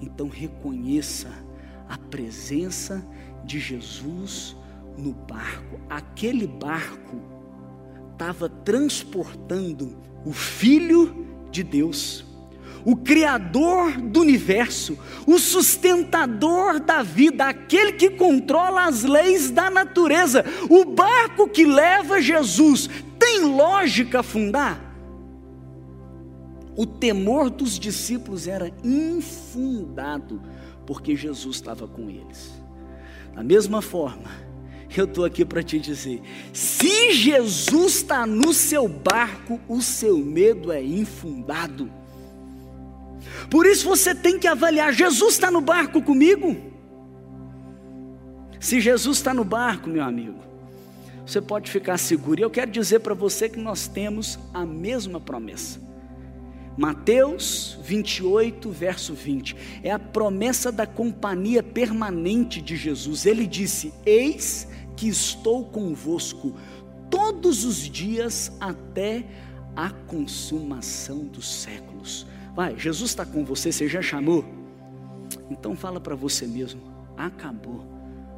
Então 0.00 0.28
reconheça 0.28 1.49
a 1.90 1.98
presença 1.98 3.04
de 3.44 3.58
Jesus 3.58 4.56
no 4.96 5.12
barco. 5.12 5.80
Aquele 5.90 6.46
barco 6.46 7.20
estava 8.12 8.48
transportando 8.48 9.98
o 10.24 10.32
Filho 10.32 11.26
de 11.50 11.64
Deus, 11.64 12.24
o 12.84 12.94
Criador 12.94 14.00
do 14.00 14.20
universo, 14.20 14.96
o 15.26 15.36
sustentador 15.38 16.78
da 16.78 17.02
vida, 17.02 17.46
aquele 17.46 17.92
que 17.92 18.10
controla 18.10 18.84
as 18.84 19.02
leis 19.02 19.50
da 19.50 19.68
natureza. 19.68 20.44
O 20.68 20.84
barco 20.84 21.48
que 21.48 21.64
leva 21.64 22.22
Jesus 22.22 22.88
tem 23.18 23.40
lógica 23.40 24.20
afundar? 24.20 24.89
O 26.80 26.86
temor 26.86 27.50
dos 27.50 27.78
discípulos 27.78 28.48
era 28.48 28.72
infundado 28.82 30.40
porque 30.86 31.14
Jesus 31.14 31.56
estava 31.56 31.86
com 31.86 32.08
eles. 32.08 32.54
Da 33.34 33.44
mesma 33.44 33.82
forma, 33.82 34.30
eu 34.96 35.04
estou 35.04 35.26
aqui 35.26 35.44
para 35.44 35.62
te 35.62 35.78
dizer: 35.78 36.22
se 36.54 37.12
Jesus 37.12 37.96
está 37.96 38.26
no 38.26 38.54
seu 38.54 38.88
barco, 38.88 39.60
o 39.68 39.82
seu 39.82 40.16
medo 40.16 40.72
é 40.72 40.82
infundado. 40.82 41.92
Por 43.50 43.66
isso 43.66 43.86
você 43.86 44.14
tem 44.14 44.38
que 44.38 44.48
avaliar: 44.48 44.90
Jesus 44.94 45.34
está 45.34 45.50
no 45.50 45.60
barco 45.60 46.00
comigo? 46.00 46.56
Se 48.58 48.80
Jesus 48.80 49.18
está 49.18 49.34
no 49.34 49.44
barco, 49.44 49.86
meu 49.90 50.02
amigo, 50.02 50.38
você 51.26 51.42
pode 51.42 51.70
ficar 51.70 51.98
seguro. 51.98 52.40
E 52.40 52.42
eu 52.42 52.48
quero 52.48 52.70
dizer 52.70 53.00
para 53.00 53.12
você 53.12 53.50
que 53.50 53.58
nós 53.58 53.86
temos 53.86 54.38
a 54.54 54.64
mesma 54.64 55.20
promessa. 55.20 55.89
Mateus 56.76 57.78
28, 57.82 58.70
verso 58.70 59.12
20, 59.12 59.56
é 59.82 59.90
a 59.90 59.98
promessa 59.98 60.70
da 60.70 60.86
companhia 60.86 61.62
permanente 61.62 62.62
de 62.62 62.76
Jesus. 62.76 63.26
Ele 63.26 63.46
disse: 63.46 63.92
Eis 64.06 64.68
que 64.96 65.08
estou 65.08 65.64
convosco 65.64 66.54
todos 67.10 67.64
os 67.64 67.76
dias 67.76 68.52
até 68.60 69.24
a 69.74 69.90
consumação 69.90 71.24
dos 71.24 71.48
séculos. 71.48 72.26
Vai, 72.54 72.78
Jesus 72.78 73.10
está 73.10 73.24
com 73.24 73.44
você, 73.44 73.72
você 73.72 73.88
já 73.88 74.02
chamou? 74.02 74.44
Então 75.50 75.74
fala 75.74 76.00
para 76.00 76.14
você 76.14 76.46
mesmo: 76.46 76.80
acabou, 77.16 77.84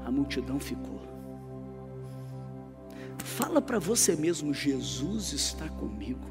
a 0.04 0.10
multidão 0.10 0.58
ficou. 0.58 1.00
Fala 3.18 3.60
para 3.60 3.78
você 3.78 4.16
mesmo: 4.16 4.52
Jesus 4.52 5.32
está 5.32 5.68
comigo, 5.68 6.26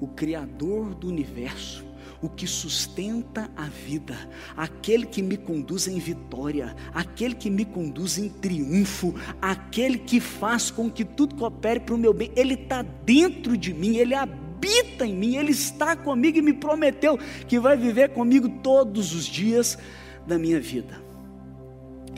o 0.00 0.06
Criador 0.08 0.94
do 0.94 1.08
universo 1.08 1.86
o 2.20 2.28
que 2.28 2.46
sustenta 2.46 3.50
a 3.56 3.64
vida, 3.64 4.16
aquele 4.56 5.06
que 5.06 5.22
me 5.22 5.36
conduz 5.36 5.86
em 5.86 5.98
vitória, 5.98 6.74
aquele 6.94 7.34
que 7.34 7.50
me 7.50 7.64
conduz 7.64 8.18
em 8.18 8.28
triunfo, 8.28 9.14
aquele 9.40 9.98
que 9.98 10.20
faz 10.20 10.70
com 10.70 10.90
que 10.90 11.04
tudo 11.04 11.34
coopere 11.34 11.80
para 11.80 11.94
o 11.94 11.98
meu 11.98 12.12
bem, 12.12 12.30
ele 12.34 12.54
está 12.54 12.82
dentro 12.82 13.56
de 13.56 13.72
mim, 13.72 13.96
ele 13.96 14.14
habita 14.14 15.06
em 15.06 15.14
mim, 15.14 15.36
ele 15.36 15.52
está 15.52 15.94
comigo 15.94 16.38
e 16.38 16.42
me 16.42 16.52
prometeu 16.52 17.18
que 17.46 17.58
vai 17.58 17.76
viver 17.76 18.10
comigo 18.10 18.48
todos 18.62 19.14
os 19.14 19.24
dias 19.26 19.78
da 20.26 20.38
minha 20.38 20.60
vida. 20.60 21.00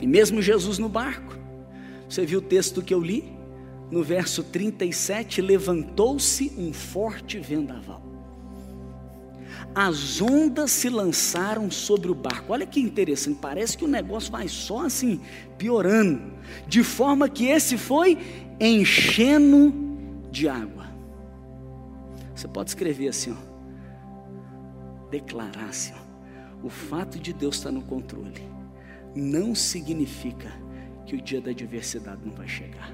E 0.01 0.07
mesmo 0.07 0.41
Jesus 0.41 0.79
no 0.79 0.87
barco, 0.87 1.37
você 2.07 2.25
viu 2.25 2.39
o 2.39 2.41
texto 2.41 2.81
que 2.81 2.93
eu 2.93 3.01
li? 3.01 3.38
No 3.89 4.03
verso 4.03 4.43
37, 4.43 5.41
levantou-se 5.41 6.53
um 6.57 6.71
forte 6.71 7.39
vendaval 7.39 8.09
as 9.73 10.21
ondas 10.21 10.71
se 10.71 10.89
lançaram 10.89 11.69
sobre 11.69 12.09
o 12.11 12.15
barco. 12.15 12.53
Olha 12.53 12.65
que 12.65 12.79
interessante, 12.79 13.37
parece 13.39 13.77
que 13.77 13.85
o 13.85 13.87
negócio 13.87 14.31
vai 14.31 14.47
só 14.47 14.85
assim, 14.85 15.21
piorando, 15.57 16.21
de 16.67 16.83
forma 16.83 17.29
que 17.29 17.45
esse 17.45 17.77
foi 17.77 18.17
enchendo 18.59 19.73
de 20.31 20.49
água. 20.49 20.87
Você 22.33 22.47
pode 22.47 22.71
escrever 22.71 23.09
assim, 23.09 23.31
ó, 23.31 25.09
declarar 25.09 25.69
assim, 25.69 25.93
ó, 25.93 26.65
o 26.65 26.69
fato 26.69 27.19
de 27.19 27.33
Deus 27.33 27.55
estar 27.55 27.71
no 27.71 27.81
controle 27.81 28.41
não 29.15 29.53
significa 29.53 30.51
que 31.05 31.15
o 31.15 31.21
dia 31.21 31.41
da 31.41 31.51
adversidade 31.51 32.21
não 32.23 32.33
vai 32.33 32.47
chegar. 32.47 32.91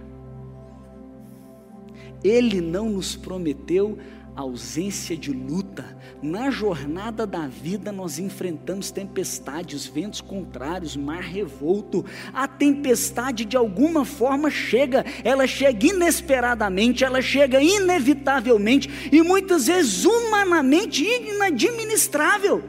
Ele 2.25 2.60
não 2.60 2.89
nos 2.89 3.15
prometeu 3.15 4.00
ausência 4.36 5.15
de 5.15 5.32
luta. 5.32 5.96
Na 6.22 6.50
jornada 6.50 7.25
da 7.25 7.48
vida, 7.48 7.91
nós 7.91 8.20
enfrentamos 8.20 8.91
tempestades, 8.91 9.86
ventos 9.86 10.22
contrários, 10.22 10.96
mar 10.96 11.22
revolto. 11.22 12.03
A 12.34 12.48
tempestade, 12.48 13.46
de 13.46 13.55
alguma 13.55 14.03
forma, 14.03 14.50
chega, 14.50 15.05
ela 15.24 15.48
chega 15.48 15.88
inesperadamente, 15.88 17.03
ela 17.03 17.22
chega 17.22 17.62
inevitavelmente 17.62 19.10
e 19.12 19.22
muitas 19.22 19.67
vezes 19.67 20.03
humanamente 20.03 21.03
inadministrável. 21.03 22.63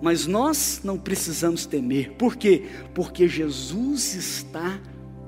Mas 0.00 0.26
nós 0.26 0.80
não 0.84 0.98
precisamos 0.98 1.66
temer, 1.66 2.12
por 2.12 2.36
quê? 2.36 2.66
Porque 2.94 3.26
Jesus 3.26 4.14
está 4.14 4.78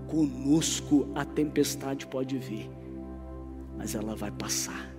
conosco. 0.07 1.09
A 1.15 1.25
tempestade 1.25 2.07
pode 2.07 2.37
vir, 2.37 2.69
mas 3.77 3.95
ela 3.95 4.15
vai 4.15 4.31
passar 4.31 4.97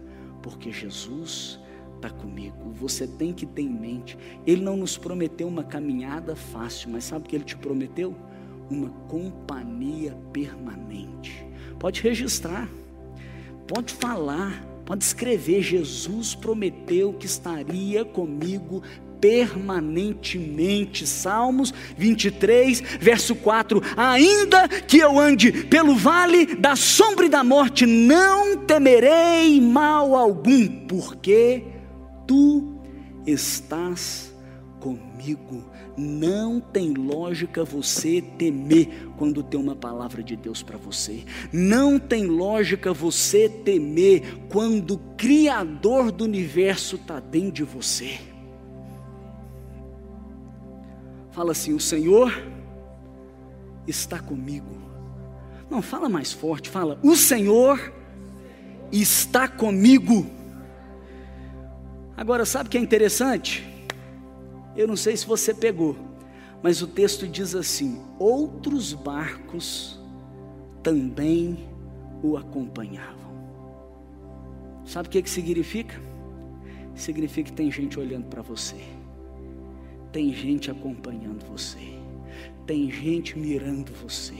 porque 0.48 0.72
Jesus 0.72 1.60
está 1.98 2.10
comigo. 2.10 2.72
Você 2.75 3.05
tem 3.05 3.34
que 3.34 3.46
ter 3.46 3.63
em 3.63 3.69
mente, 3.69 4.17
Ele 4.46 4.62
não 4.62 4.77
nos 4.77 4.98
prometeu 4.98 5.48
uma 5.48 5.63
caminhada 5.63 6.38
fácil, 6.38 6.89
mas 6.91 7.03
sabe 7.03 7.25
o 7.25 7.29
que 7.29 7.36
Ele 7.36 7.43
te 7.43 7.57
prometeu? 7.57 8.15
Uma 8.69 8.89
companhia 9.10 10.17
permanente. 10.31 11.46
Pode 11.77 12.01
registrar, 12.01 12.69
pode 13.67 13.93
falar, 13.93 14.63
pode 14.86 15.03
escrever. 15.03 15.62
Jesus 15.62 16.34
prometeu 16.34 17.13
que 17.13 17.25
estaria 17.25 18.05
comigo 18.05 18.81
permanentemente. 19.19 21.05
Salmos 21.05 21.74
23, 21.98 22.81
verso 23.00 23.35
4: 23.35 23.81
Ainda 23.96 24.68
que 24.68 24.98
eu 24.98 25.20
ande 25.20 25.51
pelo 25.51 25.96
vale 25.96 26.55
da 26.55 26.75
sombra 26.75 27.25
e 27.25 27.29
da 27.29 27.44
morte, 27.44 27.85
não 27.85 28.57
temerei 28.57 29.59
mal 29.61 30.15
algum, 30.15 30.68
porque 30.87 31.63
tu 32.25 32.81
estás 33.25 34.33
comigo. 34.79 35.65
Não 35.98 36.59
tem 36.59 36.94
lógica 36.94 37.63
você 37.63 38.22
temer 38.22 39.09
quando 39.18 39.42
tem 39.42 39.59
uma 39.59 39.75
palavra 39.75 40.22
de 40.22 40.35
Deus 40.35 40.61
para 40.61 40.77
você. 40.77 41.24
Não 41.51 41.98
tem 41.98 42.27
lógica 42.27 42.94
você 42.94 43.50
temer 43.50 44.46
quando 44.48 44.92
o 44.92 45.00
Criador 45.18 46.11
do 46.11 46.24
universo 46.24 46.98
está 46.98 47.20
dentro 47.20 47.51
de 47.51 47.63
você. 47.63 48.20
Fala 51.37 51.51
assim: 51.51 51.71
O 51.71 51.79
Senhor 51.79 52.33
está 53.85 54.17
comigo. 54.17 54.75
Não, 55.69 55.83
fala 55.83 56.09
mais 56.09 56.33
forte, 56.33 56.67
fala: 56.67 57.00
O 57.03 57.15
Senhor 57.15 57.93
está 58.91 59.47
comigo. 59.47 60.25
Agora, 62.17 62.43
sabe 62.43 62.65
o 62.65 62.71
que 62.71 62.77
é 62.79 62.81
interessante? 62.81 63.63
Eu 64.75 64.87
não 64.87 64.95
sei 64.95 65.15
se 65.15 65.27
você 65.27 65.53
pegou, 65.53 65.95
mas 66.63 66.81
o 66.81 66.87
texto 66.87 67.27
diz 67.27 67.53
assim: 67.53 68.01
Outros 68.17 68.93
barcos 68.93 70.01
também 70.81 71.69
o 72.23 72.35
acompanhavam. 72.35 73.31
Sabe 74.83 75.07
o 75.07 75.11
que, 75.11 75.21
que 75.21 75.29
significa? 75.29 76.01
Significa 76.95 77.51
que 77.51 77.55
tem 77.55 77.71
gente 77.71 78.00
olhando 78.00 78.25
para 78.25 78.41
você 78.41 78.97
tem 80.18 80.34
gente 80.34 80.72
acompanhando 80.72 81.46
você, 81.46 81.77
tem 82.66 82.90
gente 82.90 83.38
mirando 83.38 83.92
você, 84.01 84.34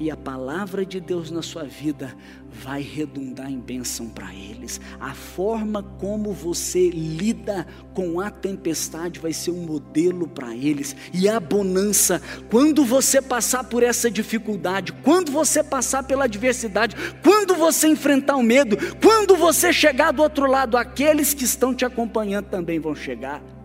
e 0.00 0.10
a 0.10 0.16
palavra 0.16 0.86
de 0.86 0.98
Deus 1.00 1.30
na 1.30 1.42
sua 1.42 1.64
vida 1.64 2.16
vai 2.50 2.80
redundar 2.80 3.52
em 3.52 3.60
bênção 3.60 4.08
para 4.08 4.34
eles. 4.34 4.80
A 4.98 5.12
forma 5.12 5.82
como 5.82 6.32
você 6.32 6.88
lida 6.88 7.66
com 7.92 8.20
a 8.20 8.30
tempestade 8.30 9.20
vai 9.20 9.34
ser 9.34 9.50
um 9.50 9.66
modelo 9.66 10.26
para 10.26 10.56
eles, 10.56 10.96
e 11.12 11.28
a 11.28 11.38
bonança, 11.38 12.22
quando 12.48 12.82
você 12.82 13.20
passar 13.20 13.64
por 13.64 13.82
essa 13.82 14.10
dificuldade, 14.10 14.94
quando 15.04 15.30
você 15.30 15.62
passar 15.62 16.04
pela 16.04 16.24
adversidade, 16.24 16.96
quando 17.22 17.54
você 17.54 17.86
enfrentar 17.86 18.36
o 18.36 18.42
medo, 18.42 18.78
quando 18.98 19.36
você 19.36 19.74
chegar 19.74 20.10
do 20.10 20.22
outro 20.22 20.50
lado, 20.50 20.78
aqueles 20.78 21.34
que 21.34 21.44
estão 21.44 21.74
te 21.74 21.84
acompanhando 21.84 22.46
também 22.46 22.78
vão 22.78 22.94
chegar. 22.94 23.57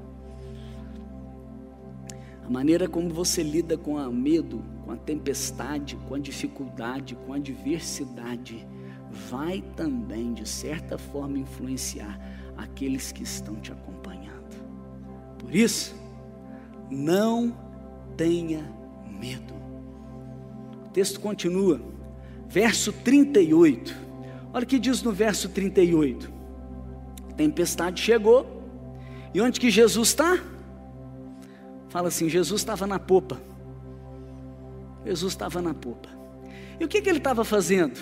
A 2.45 2.49
maneira 2.49 2.87
como 2.87 3.09
você 3.09 3.41
lida 3.41 3.77
com 3.77 3.95
o 3.95 4.13
medo, 4.13 4.61
com 4.83 4.91
a 4.91 4.97
tempestade, 4.97 5.95
com 6.07 6.15
a 6.15 6.19
dificuldade, 6.19 7.15
com 7.15 7.33
a 7.33 7.37
adversidade, 7.37 8.67
vai 9.29 9.63
também, 9.75 10.33
de 10.33 10.47
certa 10.47 10.97
forma, 10.97 11.37
influenciar 11.37 12.19
aqueles 12.57 13.11
que 13.11 13.23
estão 13.23 13.55
te 13.55 13.71
acompanhando. 13.71 14.33
Por 15.39 15.55
isso, 15.55 15.95
não 16.89 17.55
tenha 18.17 18.69
medo. 19.19 19.53
O 20.85 20.89
texto 20.89 21.19
continua, 21.19 21.81
verso 22.49 22.91
38. 22.91 23.95
Olha 24.53 24.63
o 24.63 24.67
que 24.67 24.77
diz 24.77 25.01
no 25.01 25.11
verso 25.11 25.49
38. 25.49 26.31
A 27.29 27.33
tempestade 27.33 28.01
chegou, 28.01 28.61
e 29.33 29.41
onde 29.41 29.59
que 29.59 29.71
Jesus 29.71 30.09
está? 30.09 30.52
Fala 31.93 32.07
assim: 32.07 32.27
Jesus 32.27 32.61
estava 32.61 32.87
na 32.87 32.97
popa. 32.97 33.39
Jesus 35.05 35.33
estava 35.33 35.61
na 35.61 35.75
popa. 35.75 36.09
E 36.79 36.83
o 36.83 36.87
que, 36.87 36.99
que 36.99 37.07
ele 37.07 37.19
estava 37.19 37.45
fazendo? 37.45 37.99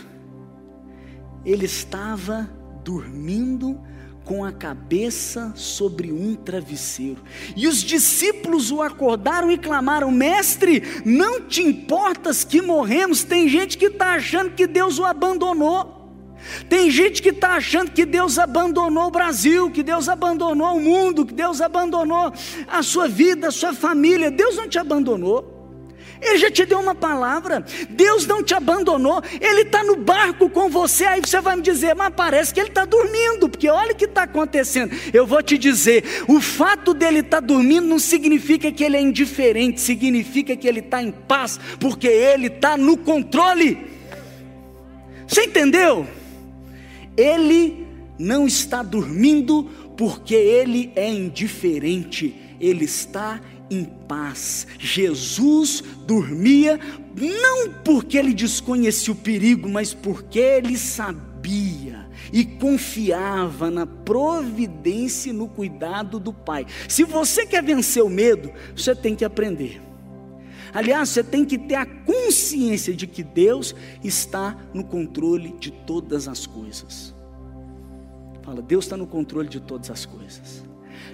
Ele 1.44 1.66
estava 1.66 2.50
dormindo 2.86 3.78
com 4.24 4.46
a 4.46 4.52
cabeça 4.54 5.52
sobre 5.58 6.10
um 6.10 6.36
travesseiro. 6.36 7.22
E 7.54 7.68
os 7.68 7.84
discípulos 7.84 8.72
o 8.72 8.82
acordaram 8.82 9.52
e 9.52 9.58
clamaram: 9.58 10.10
Mestre, 10.10 10.82
não 11.04 11.42
te 11.42 11.62
importas 11.62 12.46
que 12.46 12.62
morremos? 12.62 13.26
Tem 13.26 13.50
gente 13.50 13.78
que 13.78 13.88
está 13.88 14.14
achando 14.14 14.52
que 14.52 14.68
Deus 14.68 15.00
o 15.00 15.04
abandonou. 15.04 16.01
Tem 16.68 16.90
gente 16.90 17.22
que 17.22 17.30
está 17.30 17.56
achando 17.56 17.92
que 17.92 18.06
Deus 18.06 18.40
abandonou 18.40 19.08
o 19.08 19.12
Brasil, 19.12 19.70
que 19.70 19.84
Deus 19.84 20.08
abandonou 20.08 20.76
o 20.76 20.80
mundo, 20.80 21.26
que 21.26 21.34
Deus 21.34 21.62
abandonou 21.62 22.32
a 22.68 22.84
sua 22.84 23.08
vida, 23.08 23.48
a 23.48 23.52
sua 23.52 23.74
família. 23.74 24.32
Deus 24.32 24.56
não 24.56 24.68
te 24.68 24.80
abandonou. 24.80 25.60
Ele 26.22 26.38
já 26.38 26.52
te 26.52 26.66
deu 26.66 26.80
uma 26.80 26.94
palavra. 26.94 27.66
Deus 27.90 28.28
não 28.28 28.44
te 28.44 28.54
abandonou. 28.54 29.22
Ele 29.42 29.62
está 29.62 29.84
no 29.84 29.98
barco 29.98 30.50
com 30.50 30.70
você. 30.70 31.04
Aí 31.06 31.20
você 31.20 31.42
vai 31.42 31.56
me 31.56 31.64
dizer, 31.64 31.96
mas 31.96 32.14
parece 32.16 32.54
que 32.54 32.60
ele 32.60 32.70
está 32.70 32.86
dormindo, 32.86 33.50
porque 33.50 33.68
olha 33.68 33.92
o 33.92 33.96
que 33.96 34.06
está 34.06 34.24
acontecendo. 34.24 34.96
Eu 35.12 35.26
vou 35.26 35.42
te 35.42 35.58
dizer: 35.58 36.04
o 36.28 36.40
fato 36.40 36.94
dele 36.94 37.20
estar 37.20 37.42
tá 37.42 37.48
dormindo 37.48 37.88
não 37.88 37.98
significa 37.98 38.72
que 38.72 38.84
ele 38.84 38.98
é 38.98 39.02
indiferente, 39.02 39.82
significa 39.82 40.56
que 40.56 40.68
ele 40.68 40.80
está 40.80 41.02
em 41.02 41.12
paz, 41.12 41.60
porque 41.80 42.08
ele 42.08 42.48
está 42.48 42.78
no 42.78 42.96
controle. 42.98 43.90
Você 45.28 45.46
entendeu? 45.46 46.06
Ele 47.16 47.88
não 48.18 48.46
está 48.46 48.84
dormindo 48.84 49.64
porque 49.98 50.36
ele 50.36 50.92
é 50.96 51.10
indiferente, 51.10 52.36
ele 52.60 52.86
está 52.86 53.42
em 53.70 53.86
paz. 53.86 54.68
Jesus 54.80 55.84
dormia 56.06 56.80
não 57.16 57.72
porque 57.84 58.18
ele 58.18 58.34
desconhecia 58.34 59.14
o 59.14 59.16
perigo, 59.16 59.70
mas 59.70 59.94
porque 59.94 60.40
ele 60.40 60.78
sabia 60.78 62.10
e 62.32 62.46
confiava 62.46 63.72
na 63.72 63.86
providência 63.86 65.30
e 65.30 65.34
no 65.34 65.48
cuidado 65.48 66.20
do 66.20 66.32
Pai. 66.32 66.66
Se 66.88 67.04
você 67.04 67.46
quer 67.46 67.64
vencer 67.64 68.04
o 68.04 68.10
medo, 68.10 68.52
você 68.76 68.96
tem 68.96 69.16
que 69.16 69.26
aprender. 69.26 69.82
Aliás, 70.74 71.10
você 71.10 71.24
tem 71.24 71.44
que 71.46 71.58
ter 71.58 71.76
a 71.76 71.86
consciência 71.86 72.94
de 72.94 73.06
que 73.06 73.24
Deus 73.24 73.76
está 74.04 74.58
no 74.74 74.84
controle 74.84 75.54
de 75.60 75.72
todas 75.72 76.28
as 76.28 76.46
coisas. 76.48 77.14
Fala, 78.42 78.62
Deus 78.62 78.86
está 78.86 78.98
no 78.98 79.06
controle 79.06 79.50
de 79.50 79.60
todas 79.60 79.90
as 79.90 80.06
coisas. 80.06 80.64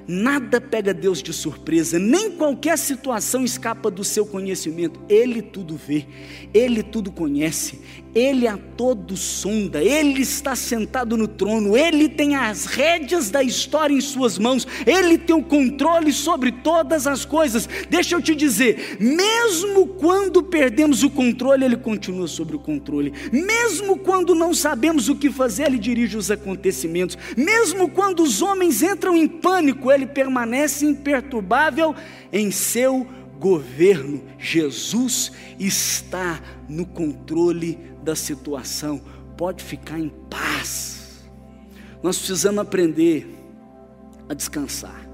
Nada 0.07 0.61
pega 0.61 0.93
Deus 0.93 1.21
de 1.21 1.33
surpresa, 1.33 1.99
nem 1.99 2.31
qualquer 2.31 2.77
situação 2.77 3.43
escapa 3.43 3.91
do 3.91 4.03
seu 4.03 4.25
conhecimento. 4.25 4.99
Ele 5.09 5.41
tudo 5.41 5.75
vê, 5.75 6.05
ele 6.53 6.81
tudo 6.81 7.11
conhece, 7.11 7.81
ele 8.15 8.47
a 8.47 8.57
todo 8.57 9.17
sonda, 9.17 9.83
ele 9.83 10.21
está 10.21 10.55
sentado 10.55 11.17
no 11.17 11.27
trono, 11.27 11.75
ele 11.75 12.09
tem 12.09 12.35
as 12.35 12.65
rédeas 12.65 13.29
da 13.29 13.43
história 13.43 13.93
em 13.93 14.01
suas 14.01 14.39
mãos, 14.39 14.65
ele 14.85 15.17
tem 15.17 15.35
o 15.35 15.43
controle 15.43 16.11
sobre 16.13 16.51
todas 16.51 17.05
as 17.05 17.25
coisas. 17.25 17.67
Deixa 17.89 18.15
eu 18.15 18.21
te 18.21 18.33
dizer, 18.33 18.97
mesmo 18.99 19.87
quando 19.87 20.41
perdemos 20.41 21.03
o 21.03 21.09
controle, 21.09 21.65
ele 21.65 21.77
continua 21.77 22.27
sobre 22.27 22.55
o 22.55 22.59
controle. 22.59 23.13
Mesmo 23.31 23.97
quando 23.99 24.33
não 24.33 24.53
sabemos 24.53 25.09
o 25.09 25.15
que 25.15 25.29
fazer, 25.29 25.67
ele 25.67 25.77
dirige 25.77 26.17
os 26.17 26.31
acontecimentos. 26.31 27.17
Mesmo 27.35 27.89
quando 27.89 28.23
os 28.23 28.41
homens 28.41 28.81
entram 28.81 29.15
em 29.15 29.27
pânico, 29.27 29.66
ele 29.91 30.05
permanece 30.05 30.85
imperturbável 30.85 31.95
em 32.31 32.51
seu 32.51 33.07
governo. 33.39 34.23
Jesus 34.37 35.31
está 35.59 36.41
no 36.67 36.85
controle 36.85 37.77
da 38.03 38.15
situação. 38.15 39.01
Pode 39.35 39.63
ficar 39.63 39.99
em 39.99 40.09
paz. 40.29 41.27
Nós 42.01 42.17
precisamos 42.17 42.59
aprender 42.59 43.27
a 44.29 44.33
descansar 44.33 45.07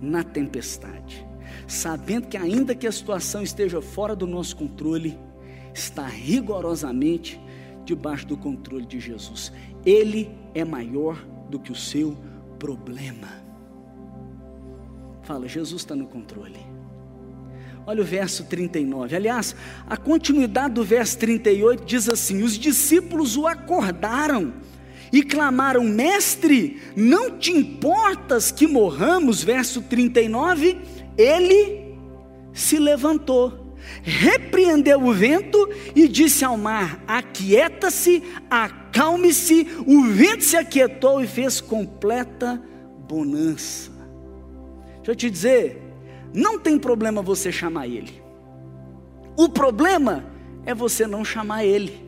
na 0.00 0.22
tempestade, 0.22 1.26
sabendo 1.66 2.28
que 2.28 2.36
ainda 2.36 2.74
que 2.74 2.86
a 2.86 2.92
situação 2.92 3.42
esteja 3.42 3.80
fora 3.80 4.14
do 4.14 4.26
nosso 4.26 4.56
controle, 4.56 5.18
está 5.72 6.06
rigorosamente 6.06 7.40
debaixo 7.84 8.26
do 8.26 8.36
controle 8.36 8.86
de 8.86 9.00
Jesus. 9.00 9.52
Ele 9.84 10.30
é 10.54 10.64
maior 10.64 11.16
do 11.48 11.58
que 11.58 11.72
o 11.72 11.76
seu 11.76 12.16
problema. 12.58 13.28
Fala, 15.24 15.48
Jesus 15.48 15.82
está 15.82 15.96
no 15.96 16.06
controle. 16.06 16.74
Olha 17.86 18.02
o 18.02 18.04
verso 18.04 18.44
39. 18.44 19.16
Aliás, 19.16 19.54
a 19.86 19.96
continuidade 19.96 20.74
do 20.74 20.84
verso 20.84 21.18
38 21.18 21.84
diz 21.84 22.08
assim: 22.08 22.42
Os 22.42 22.58
discípulos 22.58 23.36
o 23.36 23.46
acordaram 23.46 24.54
e 25.12 25.22
clamaram: 25.22 25.84
Mestre, 25.84 26.80
não 26.96 27.38
te 27.38 27.52
importas 27.52 28.50
que 28.50 28.66
morramos? 28.66 29.42
Verso 29.42 29.82
39. 29.82 30.78
Ele 31.16 31.94
se 32.52 32.78
levantou, 32.78 33.76
repreendeu 34.02 35.02
o 35.02 35.12
vento 35.12 35.68
e 35.94 36.08
disse 36.08 36.44
ao 36.44 36.56
mar: 36.56 37.02
Aquieta-se, 37.06 38.22
acalme-se. 38.48 39.66
O 39.86 40.04
vento 40.04 40.42
se 40.42 40.56
aquietou 40.56 41.22
e 41.22 41.26
fez 41.26 41.60
completa 41.60 42.62
bonança. 43.06 43.93
Deixa 45.04 45.10
eu 45.10 45.16
te 45.16 45.28
dizer, 45.28 45.82
não 46.32 46.58
tem 46.58 46.78
problema 46.78 47.20
você 47.20 47.52
chamar 47.52 47.86
ele. 47.86 48.22
O 49.36 49.50
problema 49.50 50.24
é 50.64 50.74
você 50.74 51.06
não 51.06 51.22
chamar 51.22 51.62
ele. 51.62 52.02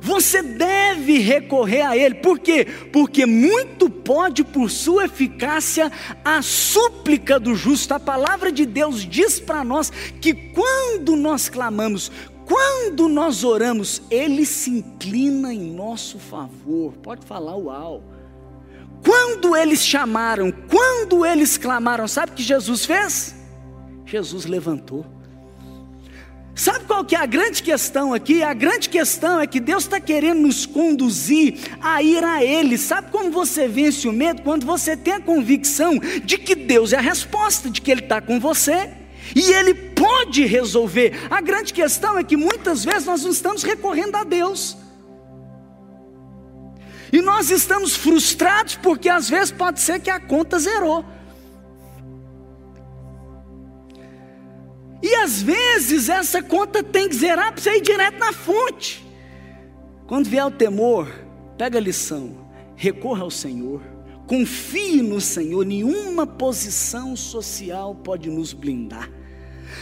Você 0.00 0.42
deve 0.42 1.18
recorrer 1.18 1.82
a 1.82 1.96
Ele, 1.96 2.16
por 2.16 2.38
quê? 2.38 2.64
Porque 2.92 3.26
muito 3.26 3.90
pode, 3.90 4.44
por 4.44 4.70
sua 4.70 5.06
eficácia, 5.06 5.90
a 6.24 6.40
súplica 6.42 7.40
do 7.40 7.56
justo. 7.56 7.92
A 7.92 7.98
palavra 7.98 8.52
de 8.52 8.64
Deus 8.64 9.04
diz 9.04 9.40
para 9.40 9.64
nós 9.64 9.90
que 10.20 10.32
quando 10.32 11.16
nós 11.16 11.48
clamamos, 11.48 12.10
quando 12.46 13.08
nós 13.08 13.42
oramos, 13.42 14.00
Ele 14.10 14.46
se 14.46 14.70
inclina 14.70 15.52
em 15.52 15.72
nosso 15.72 16.20
favor. 16.20 16.92
Pode 17.02 17.26
falar, 17.26 17.56
uau. 17.56 18.02
Quando 19.02 19.56
eles 19.56 19.84
chamaram, 19.84 20.52
quando 20.52 21.24
eles 21.24 21.56
clamaram, 21.56 22.06
sabe 22.06 22.32
o 22.32 22.34
que 22.34 22.42
Jesus 22.42 22.84
fez? 22.84 23.34
Jesus 24.04 24.44
levantou. 24.44 25.06
Sabe 26.54 26.84
qual 26.84 27.04
que 27.04 27.14
é 27.14 27.18
a 27.18 27.24
grande 27.24 27.62
questão 27.62 28.12
aqui? 28.12 28.42
A 28.42 28.52
grande 28.52 28.90
questão 28.90 29.40
é 29.40 29.46
que 29.46 29.58
Deus 29.58 29.84
está 29.84 29.98
querendo 29.98 30.40
nos 30.42 30.66
conduzir 30.66 31.58
a 31.80 32.02
ir 32.02 32.22
a 32.22 32.44
Ele. 32.44 32.76
Sabe 32.76 33.10
como 33.10 33.30
você 33.30 33.66
vence 33.66 34.06
o 34.06 34.12
medo? 34.12 34.42
Quando 34.42 34.66
você 34.66 34.94
tem 34.94 35.14
a 35.14 35.20
convicção 35.20 35.98
de 36.22 36.36
que 36.36 36.54
Deus 36.54 36.92
é 36.92 36.98
a 36.98 37.00
resposta, 37.00 37.70
de 37.70 37.80
que 37.80 37.90
Ele 37.90 38.02
está 38.02 38.20
com 38.20 38.38
você. 38.38 38.90
E 39.34 39.52
Ele 39.52 39.72
pode 39.72 40.44
resolver. 40.44 41.14
A 41.30 41.40
grande 41.40 41.72
questão 41.72 42.18
é 42.18 42.24
que 42.24 42.36
muitas 42.36 42.84
vezes 42.84 43.06
nós 43.06 43.22
não 43.22 43.30
estamos 43.30 43.62
recorrendo 43.62 44.16
a 44.16 44.24
Deus. 44.24 44.76
E 47.12 47.20
nós 47.20 47.50
estamos 47.50 47.96
frustrados 47.96 48.76
porque 48.76 49.08
às 49.08 49.28
vezes 49.28 49.50
pode 49.50 49.80
ser 49.80 50.00
que 50.00 50.10
a 50.10 50.20
conta 50.20 50.58
zerou. 50.58 51.04
E 55.02 55.14
às 55.16 55.40
vezes 55.40 56.08
essa 56.08 56.42
conta 56.42 56.82
tem 56.82 57.08
que 57.08 57.14
zerar 57.14 57.52
para 57.52 57.62
você 57.62 57.76
ir 57.76 57.80
direto 57.80 58.18
na 58.18 58.32
fonte. 58.32 59.04
Quando 60.06 60.28
vier 60.28 60.44
o 60.44 60.50
temor, 60.50 61.08
pega 61.56 61.78
a 61.78 61.80
lição, 61.80 62.48
recorra 62.76 63.22
ao 63.22 63.30
Senhor, 63.30 63.80
confie 64.26 65.00
no 65.02 65.20
Senhor, 65.20 65.64
nenhuma 65.64 66.26
posição 66.26 67.16
social 67.16 67.94
pode 67.94 68.28
nos 68.28 68.52
blindar. 68.52 69.08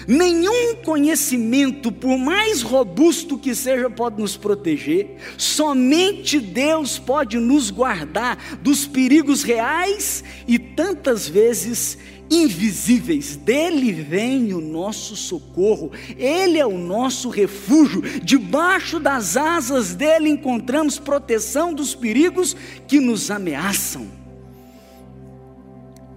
Nenhum 0.06 0.76
conhecimento, 0.76 1.90
por 1.92 2.18
mais 2.18 2.62
robusto 2.62 3.38
que 3.38 3.54
seja, 3.54 3.88
pode 3.88 4.20
nos 4.20 4.36
proteger. 4.36 5.16
Somente 5.36 6.40
Deus 6.40 6.98
pode 6.98 7.38
nos 7.38 7.70
guardar 7.70 8.58
dos 8.62 8.86
perigos 8.86 9.42
reais 9.42 10.22
e 10.46 10.58
tantas 10.58 11.28
vezes 11.28 11.98
invisíveis. 12.30 13.36
Dele 13.36 13.92
vem 13.92 14.52
o 14.52 14.60
nosso 14.60 15.16
socorro. 15.16 15.90
Ele 16.16 16.58
é 16.58 16.66
o 16.66 16.78
nosso 16.78 17.28
refúgio. 17.28 18.02
Debaixo 18.22 19.00
das 19.00 19.36
asas 19.36 19.94
dele 19.94 20.28
encontramos 20.28 20.98
proteção 20.98 21.72
dos 21.72 21.94
perigos 21.94 22.54
que 22.86 23.00
nos 23.00 23.30
ameaçam. 23.30 24.06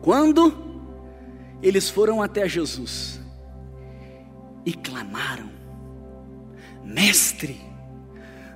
Quando 0.01 0.53
eles 1.61 1.89
foram 1.89 2.21
até 2.21 2.49
Jesus, 2.49 3.20
e 4.65 4.73
clamaram: 4.73 5.49
Mestre, 6.83 7.59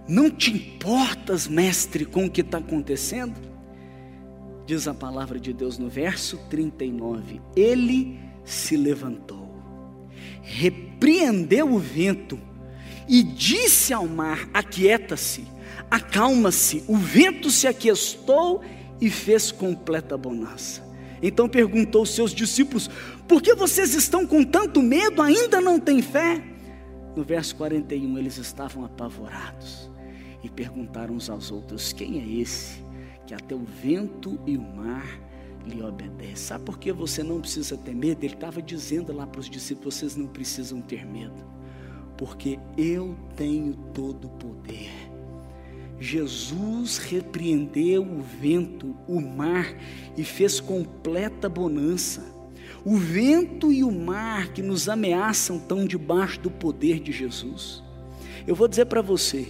não 0.08 0.30
te 0.30 0.52
importas, 0.52 1.48
mestre, 1.48 2.06
com 2.06 2.26
o 2.26 2.30
que 2.30 2.42
está 2.42 2.60
acontecendo? 2.60 3.40
Diz 4.66 4.88
a 4.88 4.94
palavra 4.94 5.40
de 5.40 5.54
Deus 5.54 5.78
no 5.78 5.90
verso 5.90 6.38
39: 6.50 7.42
Ele 7.56 8.20
se 8.44 8.78
levantou, 8.78 9.50
repreendeu 10.42 11.74
o 11.74 11.80
vento 11.80 12.40
e 13.08 13.24
disse 13.24 13.94
ao 13.94 14.08
mar: 14.08 14.48
Aquieta-se, 14.54 15.46
acalma-se. 15.90 16.84
O 16.88 16.98
vento 16.98 17.50
se 17.50 17.68
aquietou 17.68 18.62
e 19.02 19.10
fez 19.10 19.52
completa 19.52 20.18
bonança. 20.18 20.85
Então 21.22 21.48
perguntou 21.48 22.00
aos 22.00 22.10
seus 22.10 22.32
discípulos: 22.32 22.90
Por 23.28 23.42
que 23.42 23.54
vocês 23.56 23.94
estão 23.94 24.26
com 24.26 24.44
tanto 24.44 24.82
medo? 24.82 25.22
Ainda 25.22 25.62
não 25.62 25.80
têm 25.80 26.02
fé? 26.02 26.42
No 27.16 27.24
verso 27.24 27.56
41, 27.56 28.18
eles 28.18 28.38
estavam 28.38 28.84
apavorados 28.84 29.90
e 30.44 30.50
perguntaram 30.50 31.16
uns 31.16 31.30
aos 31.30 31.52
outros: 31.52 31.94
Quem 31.94 32.22
é 32.22 32.42
esse 32.42 32.84
que 33.26 33.34
até 33.34 33.56
o 33.56 33.66
vento 33.82 34.40
e 34.46 34.58
o 34.58 34.62
mar 34.62 35.20
lhe 35.66 35.82
obedecem? 35.82 36.36
Sabe 36.36 36.66
por 36.66 36.78
que 36.78 36.92
você 36.92 37.24
não 37.24 37.40
precisa 37.42 37.78
ter 37.78 37.96
medo? 37.96 38.24
Ele 38.24 38.34
estava 38.34 38.62
dizendo 38.62 39.14
lá 39.14 39.26
para 39.26 39.40
os 39.40 39.50
discípulos: 39.50 39.96
Vocês 39.96 40.16
não 40.16 40.28
precisam 40.28 40.82
ter 40.82 41.06
medo, 41.06 41.46
porque 42.18 42.60
eu 42.78 43.18
tenho 43.36 43.74
todo 43.94 44.26
o 44.26 44.32
poder 44.32 45.15
Jesus 46.00 46.98
repreendeu 46.98 48.04
o 48.04 48.22
vento, 48.22 48.96
o 49.08 49.22
mar 49.22 49.76
e 50.18 50.24
fez 50.24 50.60
completa 50.60 51.48
bonança. 51.48 52.34
O 52.84 52.98
vento 52.98 53.72
e 53.72 53.84
o 53.84 53.92
mar 53.92 54.50
que 54.50 54.62
nos 54.62 54.88
ameaçam 54.88 55.58
estão 55.58 55.86
debaixo 55.86 56.40
do 56.40 56.52
poder 56.52 57.00
de 57.00 57.12
Jesus. 57.12 57.82
Eu 58.46 58.54
vou 58.54 58.68
dizer 58.68 58.86
para 58.86 59.02
você, 59.02 59.48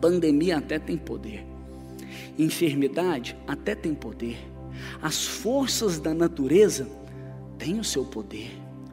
Pandemia 0.00 0.58
até 0.58 0.78
tem 0.78 0.96
poder. 0.96 1.44
Enfermidade 2.38 3.36
até 3.46 3.74
tem 3.74 3.94
poder. 3.94 4.38
As 5.02 5.26
forças 5.26 5.98
da 5.98 6.14
natureza 6.14 6.88
têm 7.58 7.80
o 7.80 7.84
seu 7.84 8.04
poder. 8.04 8.50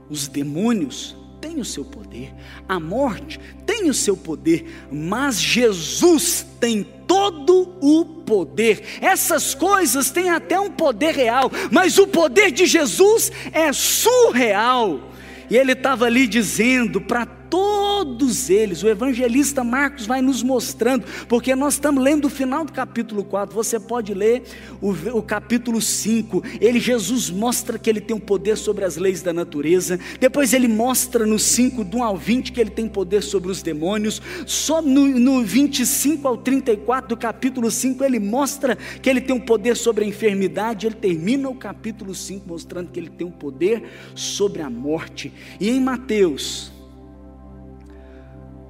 Os 0.09 0.27
demônios 0.27 1.15
têm 1.45 1.61
o 1.61 1.65
seu 1.65 1.85
poder. 1.85 2.33
A 2.67 2.79
morte 2.79 3.39
tem 3.67 3.87
o 3.87 3.93
seu 3.93 4.17
poder. 4.17 4.65
Mas 4.91 5.39
Jesus 5.39 6.43
tem 6.59 6.83
todo 7.05 7.77
o 7.79 8.03
poder. 8.25 8.81
Essas 8.99 9.53
coisas 9.53 10.09
têm 10.09 10.31
até 10.31 10.59
um 10.59 10.71
poder 10.71 11.13
real, 11.13 11.51
mas 11.71 11.99
o 11.99 12.07
poder 12.07 12.49
de 12.49 12.65
Jesus 12.65 13.31
é 13.51 13.71
surreal. 13.71 15.11
E 15.47 15.55
ele 15.55 15.73
estava 15.73 16.05
ali 16.05 16.25
dizendo 16.25 16.99
para 16.99 17.27
todos 17.55 18.49
eles. 18.49 18.83
O 18.83 18.89
evangelista 18.89 19.63
Marcos 19.63 20.05
vai 20.05 20.21
nos 20.21 20.43
mostrando, 20.43 21.05
porque 21.29 21.55
nós 21.55 21.75
estamos 21.75 22.03
lendo 22.03 22.25
o 22.25 22.29
final 22.29 22.65
do 22.65 22.73
capítulo 22.73 23.23
4. 23.23 23.55
Você 23.55 23.79
pode 23.79 24.13
ler 24.13 24.43
o, 24.81 24.91
o 25.17 25.23
capítulo 25.23 25.81
5. 25.81 26.43
Ele, 26.59 26.81
Jesus, 26.81 27.29
mostra 27.29 27.79
que 27.79 27.89
ele 27.89 28.01
tem 28.01 28.13
um 28.13 28.19
poder 28.19 28.57
sobre 28.57 28.83
as 28.83 28.97
leis 28.97 29.21
da 29.21 29.31
natureza. 29.31 29.97
Depois 30.19 30.51
ele 30.51 30.67
mostra 30.67 31.25
no 31.25 31.39
5, 31.39 31.81
do 31.85 31.99
1 31.99 32.03
ao 32.03 32.17
20, 32.17 32.51
que 32.51 32.59
ele 32.59 32.71
tem 32.71 32.89
poder 32.89 33.23
sobre 33.23 33.49
os 33.49 33.61
demônios. 33.61 34.21
Só 34.45 34.81
no, 34.81 35.07
no 35.07 35.41
25 35.41 36.27
ao 36.27 36.35
34 36.35 37.07
do 37.07 37.17
capítulo 37.17 37.71
5, 37.71 38.03
ele 38.03 38.19
mostra 38.19 38.77
que 39.01 39.09
ele 39.09 39.21
tem 39.21 39.33
um 39.33 39.39
poder 39.39 39.77
sobre 39.77 40.03
a 40.03 40.07
enfermidade. 40.07 40.87
Ele 40.87 40.95
termina 40.95 41.47
o 41.47 41.55
capítulo 41.55 42.13
5 42.13 42.45
mostrando 42.45 42.91
que 42.91 42.99
ele 42.99 43.09
tem 43.09 43.25
um 43.25 43.31
poder 43.31 43.81
sobre 44.13 44.61
a 44.61 44.69
morte. 44.69 45.31
E 45.57 45.69
em 45.69 45.79
Mateus 45.79 46.74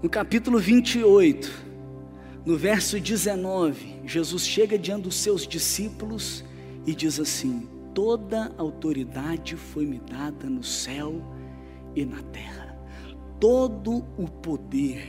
no 0.01 0.09
capítulo 0.09 0.59
28, 0.59 1.51
no 2.45 2.57
verso 2.57 2.99
19, 2.99 4.01
Jesus 4.05 4.45
chega 4.45 4.77
diante 4.77 5.03
dos 5.03 5.15
seus 5.15 5.47
discípulos 5.47 6.43
e 6.85 6.93
diz 6.93 7.19
assim: 7.19 7.67
Toda 7.93 8.53
autoridade 8.57 9.55
foi 9.55 9.85
me 9.85 9.99
dada 9.99 10.47
no 10.47 10.63
céu 10.63 11.21
e 11.95 12.05
na 12.05 12.21
terra, 12.23 12.77
todo 13.39 14.05
o 14.17 14.27
poder 14.27 15.07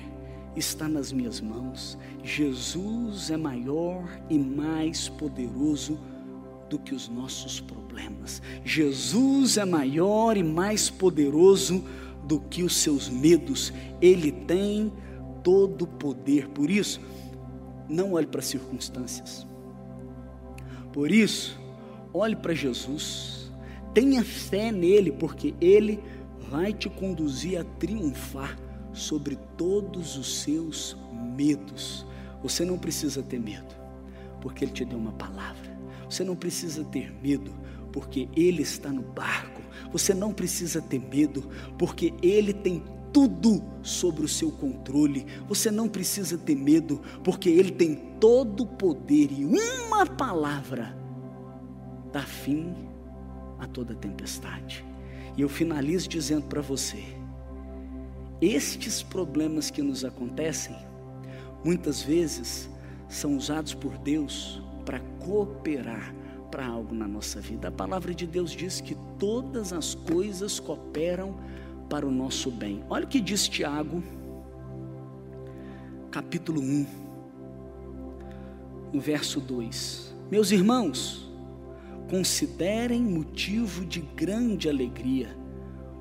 está 0.54 0.88
nas 0.88 1.12
minhas 1.12 1.40
mãos. 1.40 1.98
Jesus 2.22 3.30
é 3.30 3.36
maior 3.36 4.08
e 4.30 4.38
mais 4.38 5.08
poderoso 5.08 5.98
do 6.70 6.78
que 6.78 6.94
os 6.94 7.08
nossos 7.08 7.60
problemas. 7.60 8.40
Jesus 8.64 9.58
é 9.58 9.64
maior 9.64 10.36
e 10.36 10.42
mais 10.42 10.88
poderoso 10.88 11.80
do 11.80 12.05
que 12.48 12.62
os 12.62 12.76
seus 12.76 13.08
medos. 13.08 13.72
Ele 14.00 14.32
tem 14.32 14.92
todo 15.42 15.82
o 15.82 15.86
poder. 15.86 16.48
Por 16.48 16.70
isso, 16.70 17.00
não 17.88 18.12
olhe 18.12 18.26
para 18.26 18.40
as 18.40 18.46
circunstâncias. 18.46 19.46
Por 20.92 21.10
isso, 21.12 21.58
olhe 22.12 22.34
para 22.34 22.54
Jesus. 22.54 23.52
Tenha 23.94 24.24
fé 24.24 24.72
nele, 24.72 25.12
porque 25.12 25.54
ele 25.60 26.02
vai 26.50 26.72
te 26.72 26.88
conduzir 26.88 27.60
a 27.60 27.64
triunfar 27.64 28.58
sobre 28.92 29.36
todos 29.56 30.16
os 30.16 30.40
seus 30.40 30.96
medos. 31.36 32.06
Você 32.42 32.64
não 32.64 32.78
precisa 32.78 33.22
ter 33.22 33.38
medo, 33.38 33.74
porque 34.40 34.64
ele 34.64 34.72
te 34.72 34.84
deu 34.84 34.98
uma 34.98 35.12
palavra. 35.12 35.76
Você 36.08 36.24
não 36.24 36.36
precisa 36.36 36.84
ter 36.84 37.12
medo, 37.22 37.52
porque 37.92 38.28
ele 38.34 38.62
está 38.62 38.90
no 38.90 39.02
barco 39.02 39.55
você 39.92 40.12
não 40.14 40.32
precisa 40.32 40.80
ter 40.80 41.00
medo, 41.00 41.48
porque 41.78 42.14
Ele 42.22 42.52
tem 42.52 42.82
tudo 43.12 43.62
sobre 43.82 44.24
o 44.24 44.28
seu 44.28 44.50
controle. 44.50 45.26
Você 45.48 45.70
não 45.70 45.88
precisa 45.88 46.36
ter 46.36 46.54
medo, 46.54 47.00
porque 47.24 47.48
Ele 47.48 47.70
tem 47.70 47.94
todo 48.20 48.64
o 48.64 48.66
poder 48.66 49.30
e 49.32 49.44
uma 49.44 50.04
palavra 50.04 50.96
dá 52.12 52.22
fim 52.22 52.74
a 53.58 53.66
toda 53.66 53.94
tempestade. 53.94 54.84
E 55.36 55.42
eu 55.42 55.48
finalizo 55.48 56.08
dizendo 56.08 56.46
para 56.46 56.60
você: 56.60 57.02
estes 58.40 59.02
problemas 59.02 59.70
que 59.70 59.82
nos 59.82 60.04
acontecem, 60.04 60.76
muitas 61.64 62.02
vezes 62.02 62.68
são 63.08 63.36
usados 63.36 63.72
por 63.72 63.96
Deus 63.98 64.62
para 64.84 65.00
cooperar 65.20 66.14
para 66.56 66.66
algo 66.66 66.94
na 66.94 67.06
nossa 67.06 67.38
vida. 67.38 67.68
A 67.68 67.70
palavra 67.70 68.14
de 68.14 68.26
Deus 68.26 68.50
diz 68.50 68.80
que 68.80 68.96
todas 69.18 69.74
as 69.74 69.94
coisas 69.94 70.58
cooperam 70.58 71.36
para 71.86 72.06
o 72.06 72.10
nosso 72.10 72.50
bem. 72.50 72.82
Olha 72.88 73.04
o 73.04 73.08
que 73.08 73.20
diz 73.20 73.46
Tiago, 73.46 74.02
capítulo 76.10 76.62
1, 76.62 76.86
no 78.90 78.98
verso 78.98 79.38
2. 79.38 80.14
Meus 80.30 80.50
irmãos, 80.50 81.30
considerem 82.08 83.02
motivo 83.02 83.84
de 83.84 84.00
grande 84.00 84.66
alegria 84.66 85.36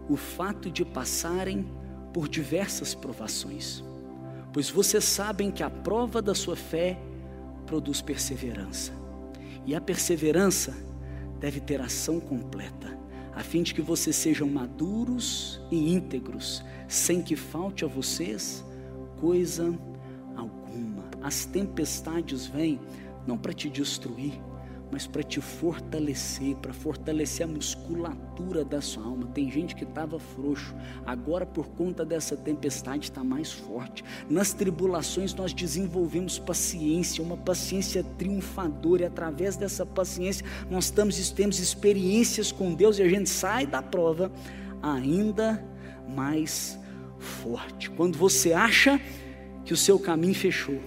o 0.08 0.16
fato 0.16 0.72
de 0.72 0.86
passarem 0.86 1.68
por 2.14 2.30
diversas 2.30 2.96
provações, 2.96 3.84
pois 4.54 4.70
vocês 4.70 5.04
sabem 5.04 5.52
que 5.52 5.64
a 5.64 5.70
prova 5.70 6.22
da 6.22 6.34
sua 6.34 6.56
fé 6.56 6.98
produz 7.66 8.02
perseverança. 8.02 9.05
E 9.66 9.74
a 9.74 9.82
perseverança 9.82 10.76
deve 11.40 11.60
ter 11.60 11.82
ação 11.82 12.20
completa, 12.20 12.98
a 13.34 13.42
fim 13.42 13.64
de 13.64 13.74
que 13.74 13.82
vocês 13.82 14.16
sejam 14.16 14.48
maduros 14.48 15.60
e 15.72 15.94
íntegros, 15.94 16.64
sem 16.88 17.22
que 17.22 17.36
falte 17.36 17.84
a 17.84 17.88
vocês 17.88 18.64
coisa 19.20 19.78
alguma. 20.36 21.04
As 21.22 21.46
tempestades 21.46 22.46
vêm 22.46 22.80
não 23.26 23.38
para 23.38 23.54
te 23.54 23.70
destruir, 23.70 24.40
mas 24.92 25.08
para 25.08 25.24
te 25.24 25.42
fortalecer, 25.42 26.56
para 26.58 26.74
fortalecer 26.74 27.46
a 27.46 27.50
musculatura 27.50 28.64
da 28.64 28.82
sua 28.82 29.04
alma. 29.04 29.28
Tem 29.28 29.50
gente 29.50 29.76
que 29.76 29.84
estava 29.84 30.20
frouxo, 30.20 30.74
agora 31.06 31.46
por 31.46 31.68
conta 31.70 32.06
dessa 32.06 32.38
tempestade 32.38 33.06
está 33.06 33.24
mais 33.24 33.52
forte. 33.52 34.04
Nas 34.30 34.54
tribulações 34.54 35.34
nós 35.34 35.54
desenvolvemos 35.54 36.40
paciência, 36.40 37.24
uma 37.24 37.38
paciência 37.38 38.04
triunfadora, 38.18 39.04
e 39.04 39.06
através 39.06 39.56
dessa 39.56 39.86
paciência 39.86 40.46
nós 40.70 40.86
estamos, 40.86 41.30
temos 41.32 41.60
experiências 41.60 42.52
com 42.52 42.74
Deus 42.74 43.00
e 43.00 43.04
a 43.04 43.10
gente 43.10 43.30
sai 43.30 43.66
da 43.66 43.82
prova 43.82 44.32
ainda 44.82 45.64
mais 46.08 46.80
forte. 47.20 47.90
Quando 47.90 48.18
você 48.18 48.54
acha 48.54 49.00
que 49.64 49.74
o 49.74 49.78
seu 49.78 49.98
caminho 49.98 50.36
fechou, 50.36 50.80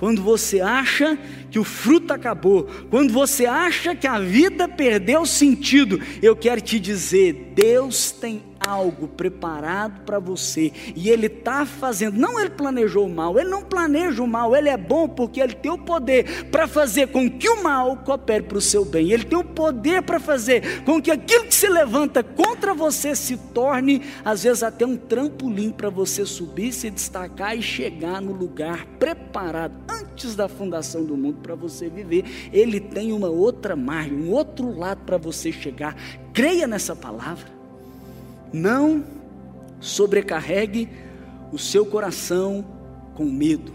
quando 0.00 0.22
você 0.22 0.62
acha 0.62 1.18
que 1.50 1.58
o 1.58 1.64
fruto 1.64 2.10
acabou, 2.14 2.66
quando 2.88 3.12
você 3.12 3.44
acha 3.44 3.94
que 3.94 4.06
a 4.06 4.18
vida 4.18 4.66
perdeu 4.66 5.26
sentido, 5.26 6.00
eu 6.22 6.34
quero 6.34 6.62
te 6.62 6.80
dizer: 6.80 7.52
Deus 7.54 8.10
tem 8.10 8.42
algo 8.60 9.08
preparado 9.08 10.02
para 10.02 10.18
você 10.18 10.72
e 10.94 11.08
Ele 11.08 11.26
está 11.26 11.64
fazendo. 11.64 12.18
Não 12.18 12.38
Ele 12.38 12.50
planejou 12.50 13.06
o 13.06 13.14
mal, 13.14 13.38
Ele 13.38 13.48
não 13.48 13.62
planeja 13.62 14.22
o 14.22 14.26
mal, 14.26 14.54
Ele 14.54 14.68
é 14.68 14.76
bom 14.76 15.08
porque 15.08 15.40
Ele 15.40 15.54
tem 15.54 15.70
o 15.70 15.78
poder 15.78 16.46
para 16.50 16.68
fazer 16.68 17.08
com 17.08 17.28
que 17.30 17.48
o 17.48 17.62
mal 17.62 17.96
coopere 17.98 18.44
para 18.44 18.58
o 18.58 18.60
seu 18.60 18.84
bem. 18.84 19.10
Ele 19.10 19.24
tem 19.24 19.38
o 19.38 19.44
poder 19.44 20.02
para 20.02 20.20
fazer 20.20 20.82
com 20.84 21.00
que 21.00 21.10
aquilo 21.10 21.46
que 21.46 21.54
se 21.54 21.68
levanta 21.68 22.22
contra 22.22 22.74
você 22.74 23.14
se 23.14 23.36
torne, 23.36 24.02
às 24.24 24.42
vezes, 24.42 24.62
até 24.62 24.84
um 24.84 24.96
trampolim 24.96 25.70
para 25.70 25.88
você 25.88 26.26
subir, 26.26 26.72
se 26.72 26.90
destacar 26.90 27.56
e 27.56 27.62
chegar 27.62 28.20
no 28.20 28.32
lugar 28.32 28.86
preparado 28.98 29.74
antes 29.88 30.36
da 30.36 30.48
fundação 30.48 31.04
do 31.04 31.16
mundo 31.16 31.38
para 31.42 31.54
você 31.54 31.88
viver. 31.88 32.24
Ele 32.52 32.80
tem 32.80 33.12
uma 33.12 33.28
outra 33.28 33.74
margem, 33.74 34.14
um 34.14 34.32
outro 34.32 34.76
lado 34.76 35.04
para 35.04 35.16
você 35.16 35.50
chegar. 35.50 35.96
Creia 36.32 36.66
nessa 36.66 36.94
palavra. 36.94 37.59
Não 38.52 39.04
sobrecarregue 39.80 40.88
o 41.52 41.58
seu 41.58 41.86
coração 41.86 42.64
com 43.14 43.24
medo. 43.24 43.72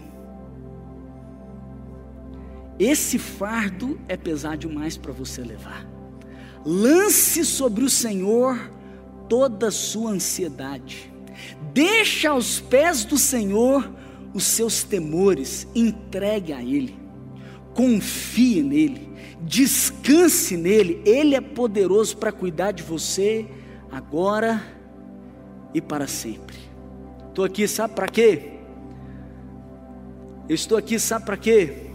Esse 2.78 3.18
fardo 3.18 3.98
é 4.08 4.16
pesado 4.16 4.68
demais 4.68 4.96
para 4.96 5.12
você 5.12 5.42
levar. 5.42 5.86
Lance 6.64 7.44
sobre 7.44 7.84
o 7.84 7.90
Senhor 7.90 8.70
toda 9.28 9.68
a 9.68 9.70
sua 9.70 10.10
ansiedade. 10.10 11.12
Deixa 11.72 12.30
aos 12.30 12.60
pés 12.60 13.04
do 13.04 13.16
Senhor 13.16 13.90
os 14.34 14.44
seus 14.44 14.82
temores, 14.82 15.66
entregue 15.74 16.52
a 16.52 16.62
Ele. 16.62 16.94
Confie 17.74 18.62
nele, 18.62 19.08
descanse 19.42 20.56
nele. 20.56 21.00
Ele 21.04 21.34
é 21.34 21.40
poderoso 21.40 22.16
para 22.16 22.32
cuidar 22.32 22.72
de 22.72 22.82
você 22.82 23.46
agora 23.90 24.62
e 25.72 25.80
para 25.80 26.06
sempre. 26.06 26.56
Estou 27.28 27.44
aqui, 27.44 27.68
sabe 27.68 27.94
para 27.94 28.08
quê? 28.08 28.52
Eu 30.48 30.54
estou 30.54 30.78
aqui, 30.78 30.98
sabe 30.98 31.24
para 31.24 31.36
quê? 31.36 31.88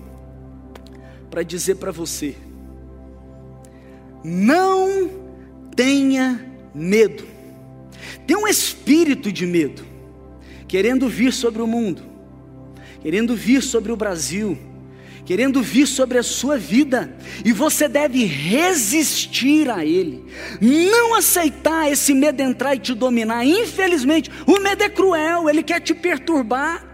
Para 1.30 1.44
dizer 1.44 1.76
para 1.76 1.92
você: 1.92 2.36
não 4.24 5.10
tenha 5.76 6.46
medo. 6.74 7.26
Tem 8.28 8.36
um 8.38 8.48
espírito 8.48 9.32
de 9.32 9.46
medo 9.46 9.84
querendo 10.68 11.10
vir 11.10 11.34
sobre 11.34 11.62
o 11.62 11.68
mundo, 11.68 12.02
querendo 13.02 13.36
vir 13.36 13.62
sobre 13.62 13.92
o 13.92 13.98
Brasil, 13.98 14.58
querendo 15.26 15.62
vir 15.62 15.88
sobre 15.88 16.18
a 16.18 16.24
sua 16.24 16.58
vida, 16.58 17.16
e 17.46 17.52
você 17.52 17.88
deve 17.88 18.26
resistir 18.26 19.70
a 19.70 19.86
ele, 19.86 20.26
não 20.60 21.16
aceitar 21.16 21.92
esse 21.92 22.14
medo 22.14 22.42
entrar 22.42 22.76
e 22.76 22.80
te 22.80 22.94
dominar. 22.94 23.46
Infelizmente, 23.46 24.30
o 24.46 24.60
medo 24.60 24.84
é 24.84 24.90
cruel, 24.90 25.50
ele 25.50 25.64
quer 25.64 25.80
te 25.80 25.94
perturbar. 25.94 26.88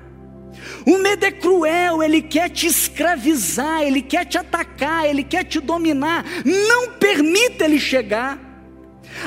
O 0.85 0.97
medo 0.97 1.25
é 1.25 1.31
cruel, 1.31 2.01
ele 2.01 2.21
quer 2.21 2.49
te 2.49 2.67
escravizar, 2.67 3.81
ele 3.81 4.01
quer 4.01 4.25
te 4.25 4.37
atacar, 4.37 5.05
ele 5.05 5.23
quer 5.23 5.43
te 5.43 5.59
dominar. 5.59 6.25
Não 6.45 6.91
permita 6.93 7.65
ele 7.65 7.79
chegar. 7.79 8.39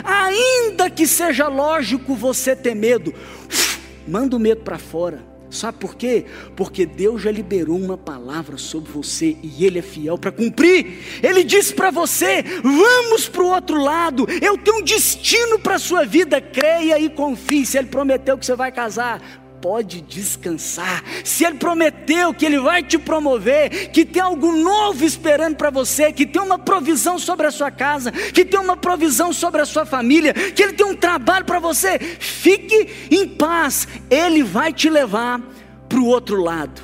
Ainda 0.05 0.89
que 0.89 1.07
seja 1.07 1.49
lógico 1.49 2.15
você 2.15 2.55
ter 2.55 2.75
medo, 2.75 3.15
manda 4.07 4.37
o 4.37 4.41
medo 4.41 4.63
para 4.63 4.79
fora. 4.79 5.30
Sabe 5.51 5.79
por 5.79 5.97
quê? 5.97 6.25
Porque 6.55 6.87
Deus 6.87 7.23
já 7.23 7.31
liberou 7.31 7.77
uma 7.77 7.99
palavra 7.99 8.57
sobre 8.57 8.93
você 8.93 9.37
e 9.43 9.65
Ele 9.67 9.81
é 9.81 9.83
fiel 9.83 10.17
para 10.17 10.31
cumprir. 10.31 11.21
Ele 11.23 11.43
disse 11.43 11.75
para 11.75 11.91
você: 11.91 12.43
vamos 12.63 13.29
para 13.29 13.43
o 13.43 13.49
outro 13.51 13.83
lado, 13.83 14.27
eu 14.41 14.57
tenho 14.57 14.79
um 14.79 14.83
destino 14.83 15.59
para 15.59 15.75
a 15.75 15.79
sua 15.79 16.05
vida, 16.05 16.41
creia 16.41 16.99
e 16.99 17.11
confie. 17.11 17.67
Se 17.67 17.79
Ele 17.79 17.89
prometeu 17.89 18.39
que 18.39 18.47
você 18.47 18.55
vai 18.55 18.71
casar, 18.71 19.21
pode 19.61 20.01
descansar. 20.01 21.05
Se 21.25 21.45
Ele 21.45 21.59
prometeu 21.59 22.33
que 22.33 22.45
Ele 22.45 22.59
vai 22.59 22.83
te 22.83 22.99
promover, 22.99 23.91
que 23.91 24.05
tem 24.05 24.23
algo 24.23 24.53
novo 24.53 25.05
esperando 25.05 25.57
para 25.57 25.71
você, 25.71 26.13
que 26.13 26.27
tem 26.27 26.41
uma 26.41 26.59
provisão 26.59 27.19
sobre 27.19 27.47
a 27.47 27.51
sua 27.51 27.71
casa, 27.71 28.11
que 28.11 28.45
tem 28.45 28.59
uma 28.59 28.77
provisão 28.77 29.33
sobre 29.33 29.61
a 29.61 29.67
sua 29.67 29.85
família, 29.85 30.33
que 30.33 30.63
Ele 30.63 30.73
tem 30.73 30.87
um 30.87 30.97
trabalho 30.97 31.45
para 31.45 31.59
você, 31.59 31.99
fique 31.99 33.09
em 33.11 33.29
paz. 33.29 33.87
Ele 34.11 34.43
vai 34.43 34.73
te 34.73 34.89
levar 34.89 35.41
para 35.89 35.99
o 35.99 36.07
outro 36.07 36.43
lado. 36.43 36.83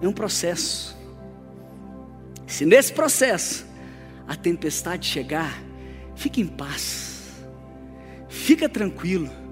É 0.00 0.06
um 0.06 0.12
processo. 0.12 0.96
Se 2.46 2.64
nesse 2.64 2.92
processo 2.92 3.66
a 4.26 4.34
tempestade 4.34 5.06
chegar, 5.06 5.60
fique 6.14 6.40
em 6.40 6.46
paz, 6.46 7.22
fica 8.28 8.68
tranquilo 8.68 9.47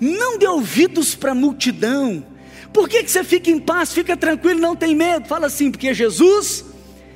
não 0.00 0.38
dê 0.38 0.46
ouvidos 0.46 1.14
para 1.14 1.32
a 1.32 1.34
multidão. 1.34 2.24
Por 2.72 2.88
que, 2.88 3.02
que 3.02 3.10
você 3.10 3.24
fica 3.24 3.50
em 3.50 3.58
paz, 3.58 3.92
fica 3.92 4.16
tranquilo, 4.16 4.60
não 4.60 4.76
tem 4.76 4.94
medo? 4.94 5.26
Fala 5.26 5.46
assim, 5.46 5.70
porque 5.70 5.92
Jesus 5.92 6.64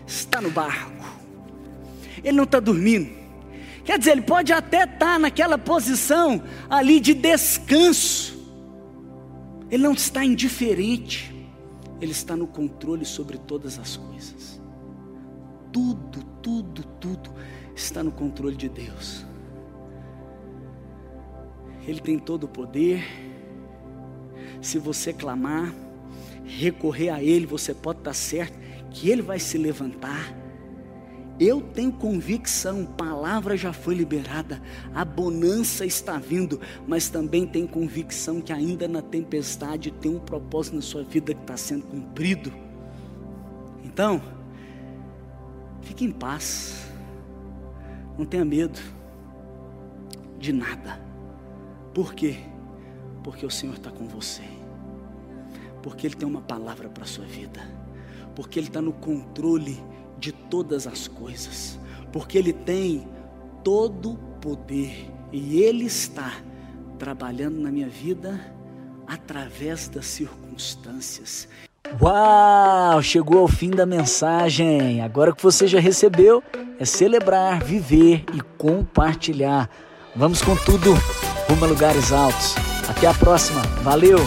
está 0.07 0.41
no 0.41 0.51
barco, 0.51 1.07
ele 2.23 2.37
não 2.37 2.45
está 2.45 2.61
dormindo. 2.61 3.11
Quer 3.85 3.99
dizer, 3.99 4.13
ele 4.13 4.23
pode 4.23 4.53
até 4.53 4.85
estar 4.85 4.99
tá 4.99 5.19
naquela 5.19 5.59
posição 5.59 6.43
ali 6.69 6.99
de 6.99 7.15
descanso, 7.15 8.35
ele 9.71 9.83
não 9.83 9.93
está 9.93 10.25
indiferente, 10.25 11.35
ele 12.01 12.13
está 12.13 12.35
no 12.37 12.47
controle 12.47 13.05
sobre 13.05 13.39
todas 13.39 13.79
as 13.79 13.97
coisas. 13.97 14.61
Tudo, 15.73 16.23
tudo, 16.43 16.83
tudo 17.01 17.31
está 17.75 18.03
no 18.03 18.13
controle 18.13 18.57
de 18.57 18.69
Deus. 18.69 19.25
Ele 21.87 22.01
tem 22.01 22.19
todo 22.19 22.45
o 22.45 22.49
poder. 22.49 23.05
Se 24.61 24.79
você 24.79 25.13
clamar, 25.13 25.75
recorrer 26.45 27.11
a 27.11 27.23
Ele, 27.23 27.47
você 27.47 27.75
pode 27.75 27.99
estar 27.99 28.15
certo 28.15 28.59
que 28.91 29.11
Ele 29.11 29.23
vai 29.23 29.39
se 29.39 29.59
levantar. 29.59 30.35
Eu 31.39 31.61
tenho 31.61 31.93
convicção, 31.93 32.87
palavra 32.87 33.57
já 33.57 33.73
foi 33.73 33.95
liberada, 33.95 34.63
a 34.95 35.05
bonança 35.05 35.85
está 35.85 36.17
vindo, 36.17 36.61
mas 36.87 37.09
também 37.09 37.45
tenho 37.45 37.67
convicção 37.67 38.41
que 38.41 38.53
ainda 38.53 38.87
na 38.87 39.03
tempestade 39.03 39.91
tem 39.91 40.15
um 40.15 40.21
propósito 40.21 40.77
na 40.77 40.83
sua 40.83 41.03
vida 41.03 41.35
que 41.35 41.41
está 41.41 41.57
sendo 41.57 41.87
cumprido. 41.87 42.53
Então, 43.83 44.23
fique 45.83 46.05
em 46.05 46.13
paz, 46.13 46.87
não 48.17 48.25
tenha 48.25 48.45
medo 48.45 48.79
de 50.39 50.53
nada. 50.53 51.04
Por 51.95 52.13
quê? 52.13 52.39
Porque 53.23 53.47
o 53.47 53.51
Senhor 53.51 53.75
está 53.75 53.91
com 53.91 54.09
você. 54.09 54.43
Porque 55.81 56.09
Ele 56.09 56.17
tem 56.17 56.29
uma 56.29 56.41
palavra 56.41 56.89
para 56.89 57.05
a 57.05 57.07
sua 57.07 57.25
vida. 57.25 57.61
Porque 58.35 58.59
Ele 58.59 58.67
está 58.67 58.83
no 58.83 58.93
controle 58.93 59.81
de 60.19 60.33
todas 60.33 60.89
as 60.89 61.07
coisas. 61.07 61.79
Porque 62.13 62.37
Ele 62.37 62.53
tem 62.53 63.07
todo 63.63 64.15
o 64.15 64.17
poder. 64.41 65.09
E 65.33 65.63
Ele 65.63 65.85
está 65.85 66.33
trabalhando 66.99 67.61
na 67.61 67.71
minha 67.71 67.89
vida 67.89 68.41
através 69.07 69.89
das 69.89 70.07
circunstâncias. 70.07 71.49
Uau! 72.01 73.01
Chegou 73.03 73.41
ao 73.41 73.49
fim 73.49 73.71
da 73.71 73.87
mensagem. 73.87 75.01
Agora 75.01 75.33
que 75.33 75.43
você 75.43 75.69
já 75.69 75.79
recebeu, 75.79 76.43
é 76.79 76.85
celebrar, 76.85 77.63
viver 77.63 78.25
e 78.35 78.41
compartilhar. 78.59 79.71
Vamos 80.17 80.43
com 80.43 80.57
tudo 80.57 80.95
rumo 81.49 81.65
a 81.65 81.69
lugares 81.69 82.13
altos. 82.13 82.55
Até 82.89 83.07
a 83.07 83.15
próxima. 83.15 83.63
Valeu! 83.83 84.19